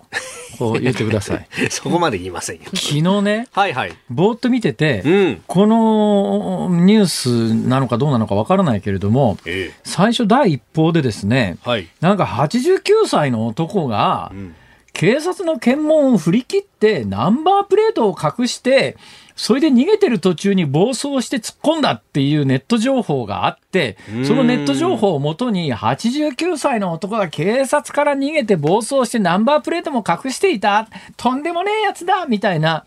[0.59, 1.49] こう言ってください。
[1.71, 2.65] そこまで言いませんよ。
[2.67, 3.97] 昨日ねはいはい。
[4.11, 5.43] ぼーっと見てて、うん。
[5.47, 11.89] このニュースなのかどうなのかわからないけれどもえ最初第一報でですねえはい。
[12.01, 14.55] なんか89歳の男が、うん。
[14.93, 18.97] 警察の検問を振り切ってナンバープレートを隠して
[19.41, 24.27] それで逃げてる途中に暴走して突っ込んだっていうネット情報があってうん。
[24.27, 30.89] そのネット情報をもとに89歳の男が警察から逃げて暴走してナンバープレートも隠していた。
[31.17, 32.85] とんでもねえやつだみたいな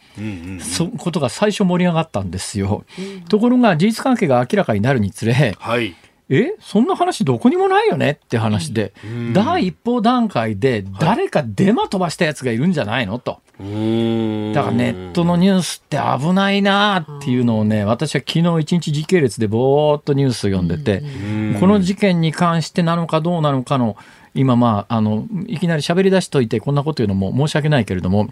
[0.99, 2.85] ことが最初盛り上がったんですよ。
[3.29, 5.95] ところが事実関係が明らかになるにつれはい
[6.35, 9.33] えそんな話どこにもないよねって話で、ん。
[9.33, 13.39] 第一報段階で誰かデマ飛ばしたやつがいるんじゃないのと。
[13.59, 21.57] だからネットのニュースって危ないなっていうのをね、私は昨日一日時系列でぼーっとニュースを読んでて、うん。
[21.59, 23.95] この事件に関してなのかどうなのかの、
[24.33, 28.27] 今まあ、あの、いきなり喋り出しといてこんなこと言うのも申し訳ないけれども、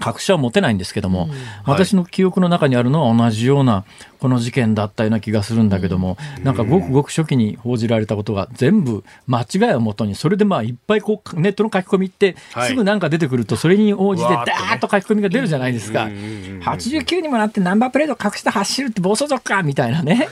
[0.00, 1.28] 確証は持てないんですけども、
[1.64, 3.84] 私の記憶の中にあるのは同じような
[4.20, 16.04] この事件だったような気がするんだけども、なんかごくごく初期に報じられたことが全部間違いをもとにそれでまあいっぱいこうネットの書き込みってはいすぐなんか出てくるとそれに応じてダわーッと書き込みが出るじゃないですか。
[16.04, 20.28] 89にもなってナンバープレート隠して走るって暴走族かみたいなね。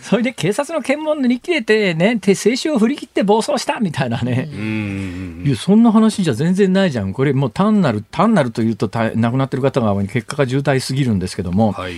[0.00, 4.48] それで警察の検問塗り切れてね、て静止を振り切って暴走したみたいなね。
[4.52, 7.12] うんいや、そんな話じゃ全然ないじゃん。
[7.12, 11.94] これもう単なる、単なるというと大亡くなってる方が結果が渋滞すぎるんですけども、はい。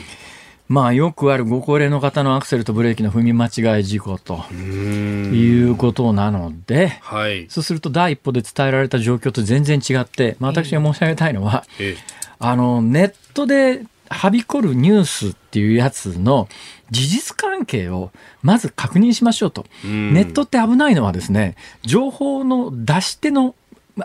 [0.69, 7.47] まあよくあるご高齢の方のアクセルとブレーキの踏み間違い事故とうんいうことなので、はい。
[7.49, 11.97] そうすると第一歩で伝えられた状況と全然違って、まあ、私が申し上げたいのは、ええ。
[12.39, 16.49] あの、ネットではびこるニュースっていうやつの
[16.91, 18.11] 事実関係を
[18.43, 19.67] まず確認しましょうと。
[19.85, 20.15] うん。
[20.15, 23.55] ネットって危ないのはですね、情報の出し手の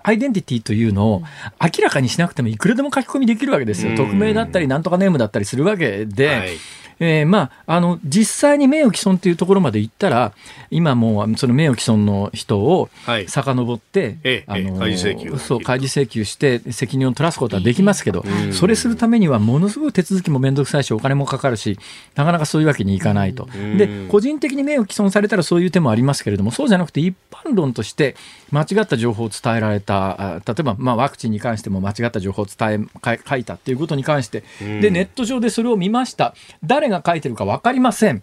[0.03, 1.23] アイデンティティというのを
[1.61, 3.91] 明らかにしなくてもいくらでも書き込みできるわけですよ。
[3.91, 6.57] うん匿名だったり、なんとかネームだったりするわけで、はい
[7.03, 10.33] えーまあ、あの、実際に名誉毀損というところまで行ったら、
[10.69, 13.27] 今もうその名誉毀損の人をはい。
[13.27, 18.53] 遡って、ええあの開示請求そう、開示請求して責任を取らすことはできますけど、うん。
[18.53, 21.79] それするためにはものすごい手続きも面倒くさいし、お金もかかるし、
[22.13, 23.49] なかなかそういうわけにいかないと。
[23.51, 23.77] うん。
[23.77, 28.15] で、個人的に名誉毀損されたらそういう手もありますけれども、そうじゃなくて一般論として
[28.51, 34.81] 間違った情報を伝えられた、あ例えば、まあ、ワクチンに関しても間違った情報を伝え、か書いたっていうことに関して、うん。
[34.81, 36.35] で、ネット上でそれを見ました。
[36.63, 38.21] 誰が書いてるか分かりません。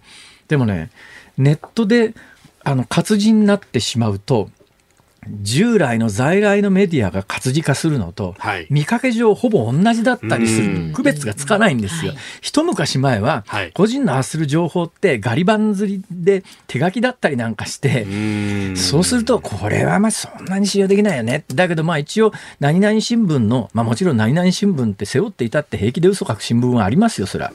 [0.49, 0.91] でもね、
[1.37, 2.15] ネットで、
[2.65, 4.51] あの、活字になってしまうと、
[5.43, 12.15] 従来の在来のメディアが活字化するのと、はい見かけ上ほぼ同じだったりすうんる区別がつかないんですよ。
[12.41, 21.45] 一昔前ははい個人の発する情報ってガリ版刷りで手書きだったりなんかして、うんそうすると、これはまあそんなに信用できないよね。
[21.55, 27.53] だけどまあ一応、何々新聞の、まあもちろん何々新聞って背負っていたって平気で嘘書く新聞はありますよ、そりゃ。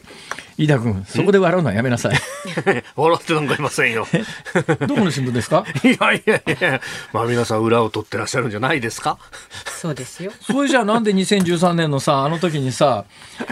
[0.57, 2.15] 飯田君、そこで笑うのはやめなさい。
[2.95, 4.05] 笑ってなんかいませんよ。
[4.87, 5.65] どこの新聞ですか？
[5.83, 6.81] いやいやいや、
[7.11, 9.17] まあ皆さん裏を取ってらっしゃるんじゃないですか？
[9.81, 10.31] そうですよ。
[10.41, 13.05] それじゃあなんで2013年のさ、あの時にさ、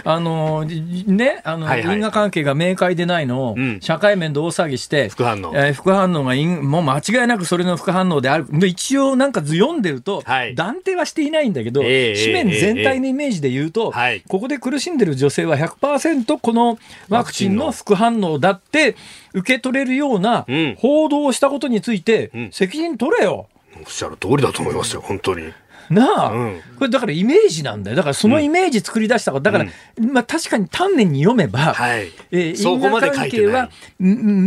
[0.04, 1.96] あの、ね、あの、はいはい。
[1.96, 5.52] 因果関係が明快でないのをうん、社会面で大騒ぎして、副反応。
[5.54, 8.46] えー副反応が因、もう間違いなくそれの副反応である。
[8.50, 10.54] で一応なんか読んでると、はい。
[10.54, 14.22] 断定はしていないんだけど、ええ紙面全体のイメージで言うと、はい。
[14.28, 18.96] ここで苦しんでる女性は100%このワクチンの副反応だって
[19.32, 20.76] 受け取れるようなうん。
[20.78, 22.50] 報道をしたことについてん。
[22.52, 23.48] 責任取れよ。
[23.76, 25.52] おっしゃる通りだと思いますよ、本当に。
[25.90, 26.60] なあ、うん。
[26.78, 27.96] これだからイメージなんだよ。
[27.96, 29.70] だからそのイメージ作り出したから、だから、
[30.12, 32.10] まあ確かに丹念に読めば、はい。
[32.30, 33.68] えーそこまで因果関書いてない。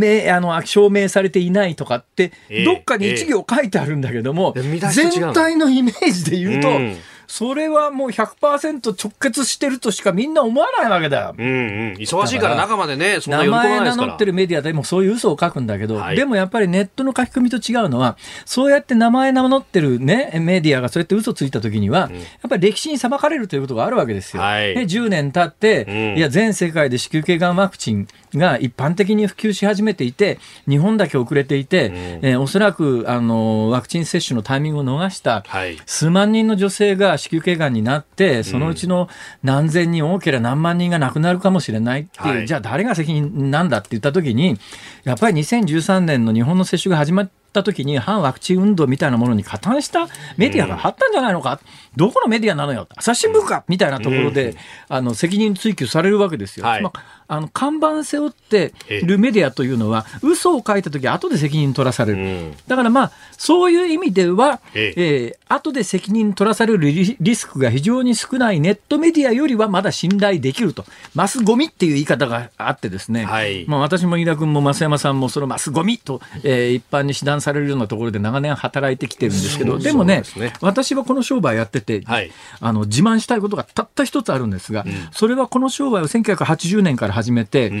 [0.00, 2.64] 係はあの証明されていないとかって、ええ。
[2.64, 4.62] どっかに一行書いてあるんだけども、ええ。
[4.68, 5.32] 見出しと違うの。
[5.32, 6.96] 全体のイメージで言うと、うん
[7.26, 11.34] それはもう100%直結してるとしかみんな思わないわけだよ。
[11.36, 11.94] うんうん。
[11.98, 14.08] 忙しいから中までね、そんな名前名ないですから。
[14.08, 22.16] 乗ってるメディアでもそういう嘘を書くんだけど、はいでもやっぱりネットの書き込みと違うのは、そうやって名前名乗ってるね、メディアがそうやって嘘ついた時には、や
[22.46, 24.42] っぱり歴史に裁かれるということがあるわけですよ。
[24.42, 31.90] はいで10年経って、うんいや、全世界で子宮頸がんワクチンが一般的に普及し始めていて、日本だけ遅れていて、
[32.22, 35.78] えーおそらく、あの、ワクチン接種のタイミングを逃した、はい。
[35.86, 39.08] 数万人の女性が子宮頸がんになって、そのうちの
[39.42, 42.46] 何千人、多ければ何万人が亡くなるかもしれないっていう、はい。
[42.46, 44.58] じゃあ誰が責任なんだって言ったときに、
[45.04, 51.60] やっぱり2013年の日本の接種が始まったときに、反ワクチン運動みたいなものに加担したメディアがあったんじゃないのか、
[51.96, 53.64] どこのメディアなのよ、朝日新聞か？
[53.68, 54.56] みたいなところで、
[54.88, 56.66] あの責任追及されるわけですよ。
[56.66, 56.82] はい。
[56.82, 62.18] まああの看板背負っているメディアというのは、嘘を書いたとき、後で責任取らされる。
[62.18, 62.54] うん。
[62.66, 65.02] だからまあ、そういう意味では、ええ。
[65.32, 70.84] ー後で責任取らされるリリスクが非常に少ないネットメディアよりはまだ信頼できると。
[71.14, 73.24] マスゴミっていう言い方があってですね。
[73.24, 73.64] はい。
[73.68, 80.24] まあ私も飯田君も増山さんもそのマスゴミと、えー一般に指断されるようなところで長年働いてきてるんですけど、でもね
[80.60, 82.30] 私はこの商売やってて、はい。
[82.60, 87.72] あの自慢したいことがたった一つあるんですが、それはこの商売を1980年から始めて、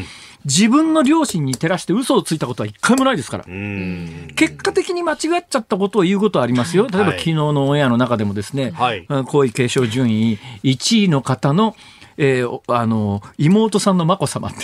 [0.46, 3.44] 自分の両親に照らして嘘をついたことは一回もないですから。
[3.46, 4.28] うん。
[4.36, 6.86] 結果的に間違っちゃったことを言うことはありますよ。
[6.88, 11.76] 例えばはい昨日のオンエアの中でもですね、はいうん皇位継承順位1位の方の、
[12.18, 14.58] えーおあの、妹さんの眞子さまって、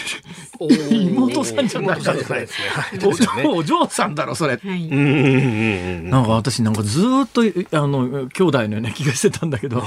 [0.90, 2.68] 妹さんじゃない妹さんじゃないですね。
[2.68, 4.56] はいお嬢お嬢さんだろ、それ。
[4.56, 4.88] はい。
[4.88, 9.82] なんか私なんかずーっと、あの、兄弟のような気がしてたんだけど、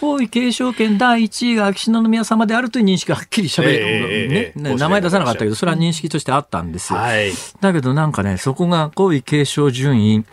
[0.00, 6.98] 皇位継承権第1位が秋篠宮様であるという認識がはっきりしゃべる、ええええねね、ええ名前出さなかったけど、それは認識としてあったんですよ。
[6.98, 7.30] はい。
[7.60, 10.24] だけどなんかね、そこが皇位継承順位、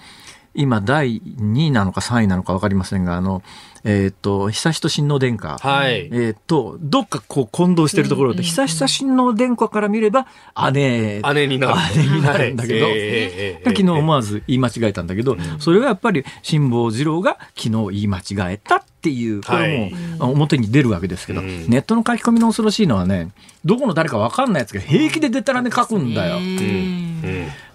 [0.54, 3.42] 今第2位なのか3位なのか分かりませんが、あの、
[3.84, 5.58] えっ、と、悠仁親王殿下。
[5.58, 6.10] はい。
[6.12, 10.28] えっ、と、どっかこう混同してるところで、悠仁親王殿下から見れば、
[10.72, 11.74] 姉、姉になる。
[11.96, 13.62] 姉になるんだけど、はい。
[13.64, 21.68] 昨日思わず言い間違えたんだけど、それはやっぱり辛坊治郎が昨日言い間違えたっていう、これも表に出るわけですけど、うん。
[21.68, 23.30] ネットの書き込みの恐ろしいのはね、
[23.66, 26.38] どこの誰か分かんないやつが平気ででたらめ書くんだよ。
[26.38, 27.22] うん。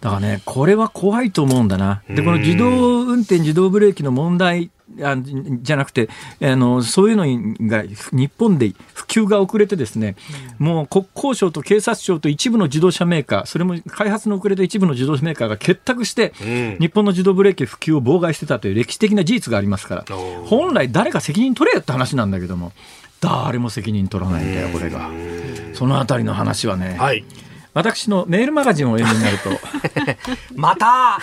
[0.00, 2.02] だからね、これは怖いと思うんだな。
[2.08, 4.70] で、この自動運転、自動ブレーキの問題
[5.02, 6.08] あじゃなくて、
[6.40, 10.16] あの、そういうのが日本で普及が遅れてですね、
[10.58, 20.16] もう国交省と警察庁と一部の自動車メーカー、それも開発の遅れて一部の自動車メーカーが結託して、うん日本の自動ブレーキ普及を妨害してたという歴史的な事実がありますから
[20.46, 22.72] 本来誰か責任取れよって話なんだけども、
[23.20, 25.10] 誰も責任取らないんだよ、これが。
[25.74, 27.24] そのあたりの話はね、はい。
[27.76, 29.50] 私のメールマガジンをお読みになると、
[30.56, 31.18] また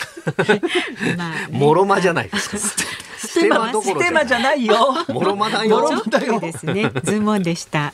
[1.18, 2.58] まあ、もろまじゃないですか。
[3.18, 4.94] ステマどころステマじゃないよ。
[5.10, 5.90] もろまだよ。
[5.90, 6.92] ちょっとですね。
[7.04, 7.92] ズームオンでした。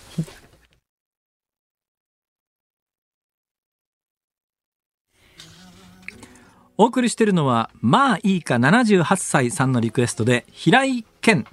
[6.78, 11.46] お送りしているのは、まあいいか78歳さんのリクエストで、平井堅、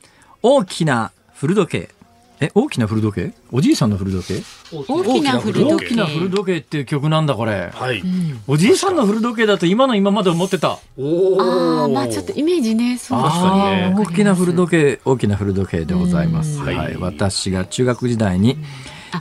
[0.43, 1.96] 大きな古時計。
[2.39, 3.33] え、大きな古時計？
[3.51, 4.43] おじいさんの古時計？
[4.73, 5.89] 大きな古大時計。
[5.89, 7.71] きな古時計っていう曲なんだ、これ。
[7.73, 8.03] はい。
[8.47, 10.79] おじいさんの古時計だと今の今まで思ってた。
[10.99, 16.59] おああ、まあちょっとイメージね、そうですね大きな古時計、大きな古時計でございます。
[16.59, 18.59] うんはい、はい私が中学時代に、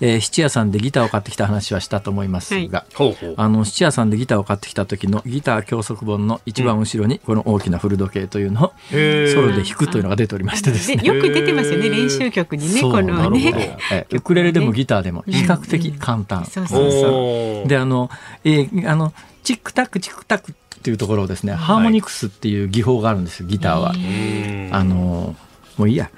[0.02, 3.34] えー質屋さんでギターを買ってきた話はしたと思いますが、ほうほう。
[3.38, 8.96] あの質屋さんでギターを買ってきた時のギター教則本の一番後ろにこの大きな古時計というのをソ
[9.41, 10.98] ロで弾くというのが出ておりましてですね。
[10.98, 13.78] でよく出てますよね練習曲にねこのね。
[13.91, 17.12] えーウクレレでもギターでも比較的簡単、そうそうそう。
[17.12, 17.68] おー。
[17.68, 18.10] であの、
[18.43, 25.36] えーあのチックタックチックタックっていうところをですね、ハーモニクスっていう技法があるんですよギターは、うんあの
[25.78, 26.10] もういいや。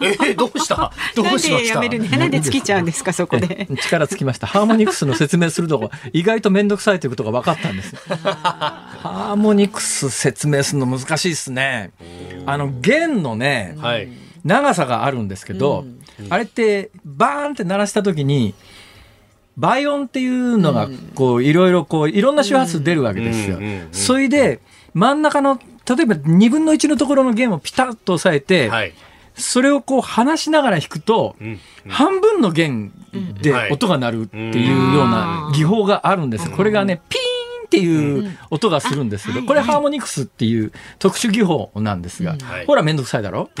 [0.00, 0.92] えーどうした？
[1.14, 1.80] どなんうしました？
[1.80, 2.08] でやめるね？
[2.16, 3.66] なんで尽きちゃうんですかそこで？
[3.70, 4.46] え力尽きました。
[4.46, 7.94] ハーモニクスの説明するのが意外と面倒くさいということが分かったんです。
[8.06, 11.92] ハーモニクス説明するの難しいですね。
[12.46, 14.08] あの弦のねはい。
[14.44, 15.84] 長さがあるんですけど、
[16.30, 18.54] あれってバーンって鳴らした時に
[19.56, 23.56] 倍音っていうのがこういろいろこういろんな周波数出るわけですよ。
[23.56, 23.88] うんうんうん。
[23.90, 24.60] それで
[24.94, 28.92] 真ん中の例えば2分の1のところの弦をピタッと押さえて、はい。
[29.34, 32.90] それをこう離しながら弾くと、うん半分の弦
[33.42, 33.70] ではい。
[33.72, 36.50] 音が鳴るっていうような技法があるんです。
[36.50, 37.20] これがね、ピー
[37.62, 42.66] ンっていう音がするんですけど、これハーモニクスっていう特殊技法なんですが、はい。
[42.66, 43.50] ほらめんどくさいだろ？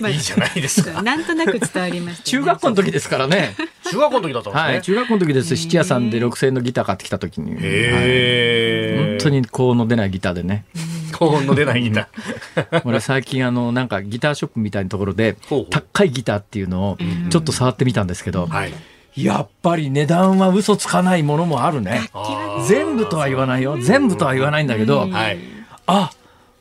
[0.00, 1.02] まあいいじゃないですか。
[1.02, 3.56] なんとなく伝わりましたね中学校の時ですからね。
[3.90, 4.72] 中学校の時だったんですね。
[4.72, 4.82] はい。
[4.82, 5.56] 中学校の時です。
[5.56, 7.54] 七屋さんで6000円のギター買ってきた時に。
[7.54, 10.64] はい本当に高音の出ないギターでね。
[11.12, 12.82] 高音の出ないギター。
[12.84, 16.98] 俺最近あのなんかギターショップみたいなところでほうほう高いギターっていうのを
[17.30, 18.72] ちょっと触ってみたんですけど、はい。
[19.16, 22.10] やっぱり値段は嘘つかないものもあるね。
[22.68, 23.76] 全部とは言わないよ。
[23.78, 25.38] 全部とは言わないんだけど、はい。
[25.86, 26.10] あ、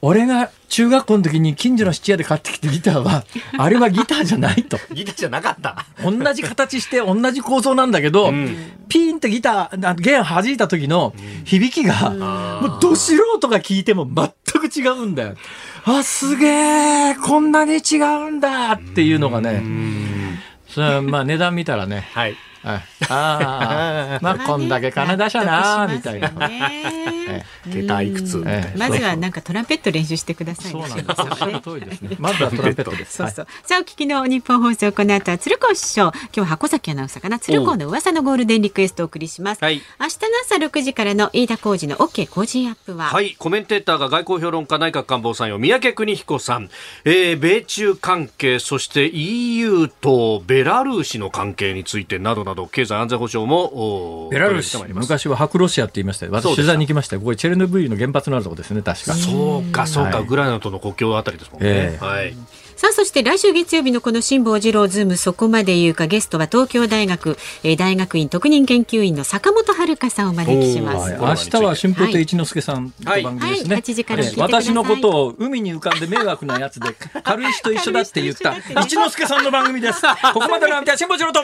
[0.01, 3.25] 俺が中学校の時に近所の質屋で買ってきたギターは、
[3.57, 4.77] あれはギターじゃないと。
[4.93, 5.85] ギターじゃなかった。
[6.01, 8.55] 同じ形して同じ構造なんだけど、ん
[8.87, 12.11] ピーンってギター、あ弦弾いた時の響きが、
[12.61, 14.31] もうど素人が聞いても全
[14.61, 15.35] く違うんだよ。
[15.83, 19.63] あ、すげえ、こんなに違うんだっていうのがね、
[20.69, 22.35] それはまあ値段見たらね、はい。
[22.63, 26.31] あ あ、まあこんだけ金出したな、みたいな。
[26.49, 28.43] え下駄いくつ。
[28.45, 31.21] ええまずはなんかトランペット練習してくださいねそうなんです。
[31.21, 32.15] おっしゃる通りですね。
[32.19, 33.17] まずはトランペットです。
[33.17, 33.47] そうそう。
[33.63, 36.11] さあ、お聞きの日本放送、この後は鶴光師匠。
[36.11, 37.39] 今日は箱崎アナウンサーかな。
[37.39, 39.63] 鶴光の噂のゴールデンリクエストをお送りします。
[39.63, 43.05] はい明日の朝6時からの飯田浩二の OK 工事アップは。
[43.05, 46.69] はい、コメンテーターが外交評論家内閣官房参与宮家邦彦さん、
[47.05, 55.05] えー米中関係そして EU とベラルーシの関係についてなどなど経済安全保障もおベラルーシ取り上げてまいります。
[55.05, 56.31] 昔は白ロシアって言いましたよ。
[56.33, 57.21] 私取材に行きましたよ。
[57.21, 59.13] ここチェルノブイリの原発のあるとこですね、確か。
[59.13, 60.23] そうかそうか、はい。
[60.23, 62.05] ウクライナとの国境あたりですもんね、ええ。
[62.05, 62.35] はい。
[62.79, 71.11] さあ、そして来週月曜日のこの辛坊治郎ズームそこまで言うかゲストは東京大学、えー大学院特任研究員の坂本遥さんをお招きします。
[71.11, 73.69] はい、明日は春風亭一之輔さんの番組ですね。
[73.69, 73.75] はい。
[73.75, 73.81] はい。
[73.81, 74.63] 8時から聞いてください。
[74.63, 80.01] 私のことを海に浮かんで迷惑なやつで軽石と一緒だって言った一之輔さんの番組です。
[80.33, 81.43] ここまでの相手は辛坊治郎と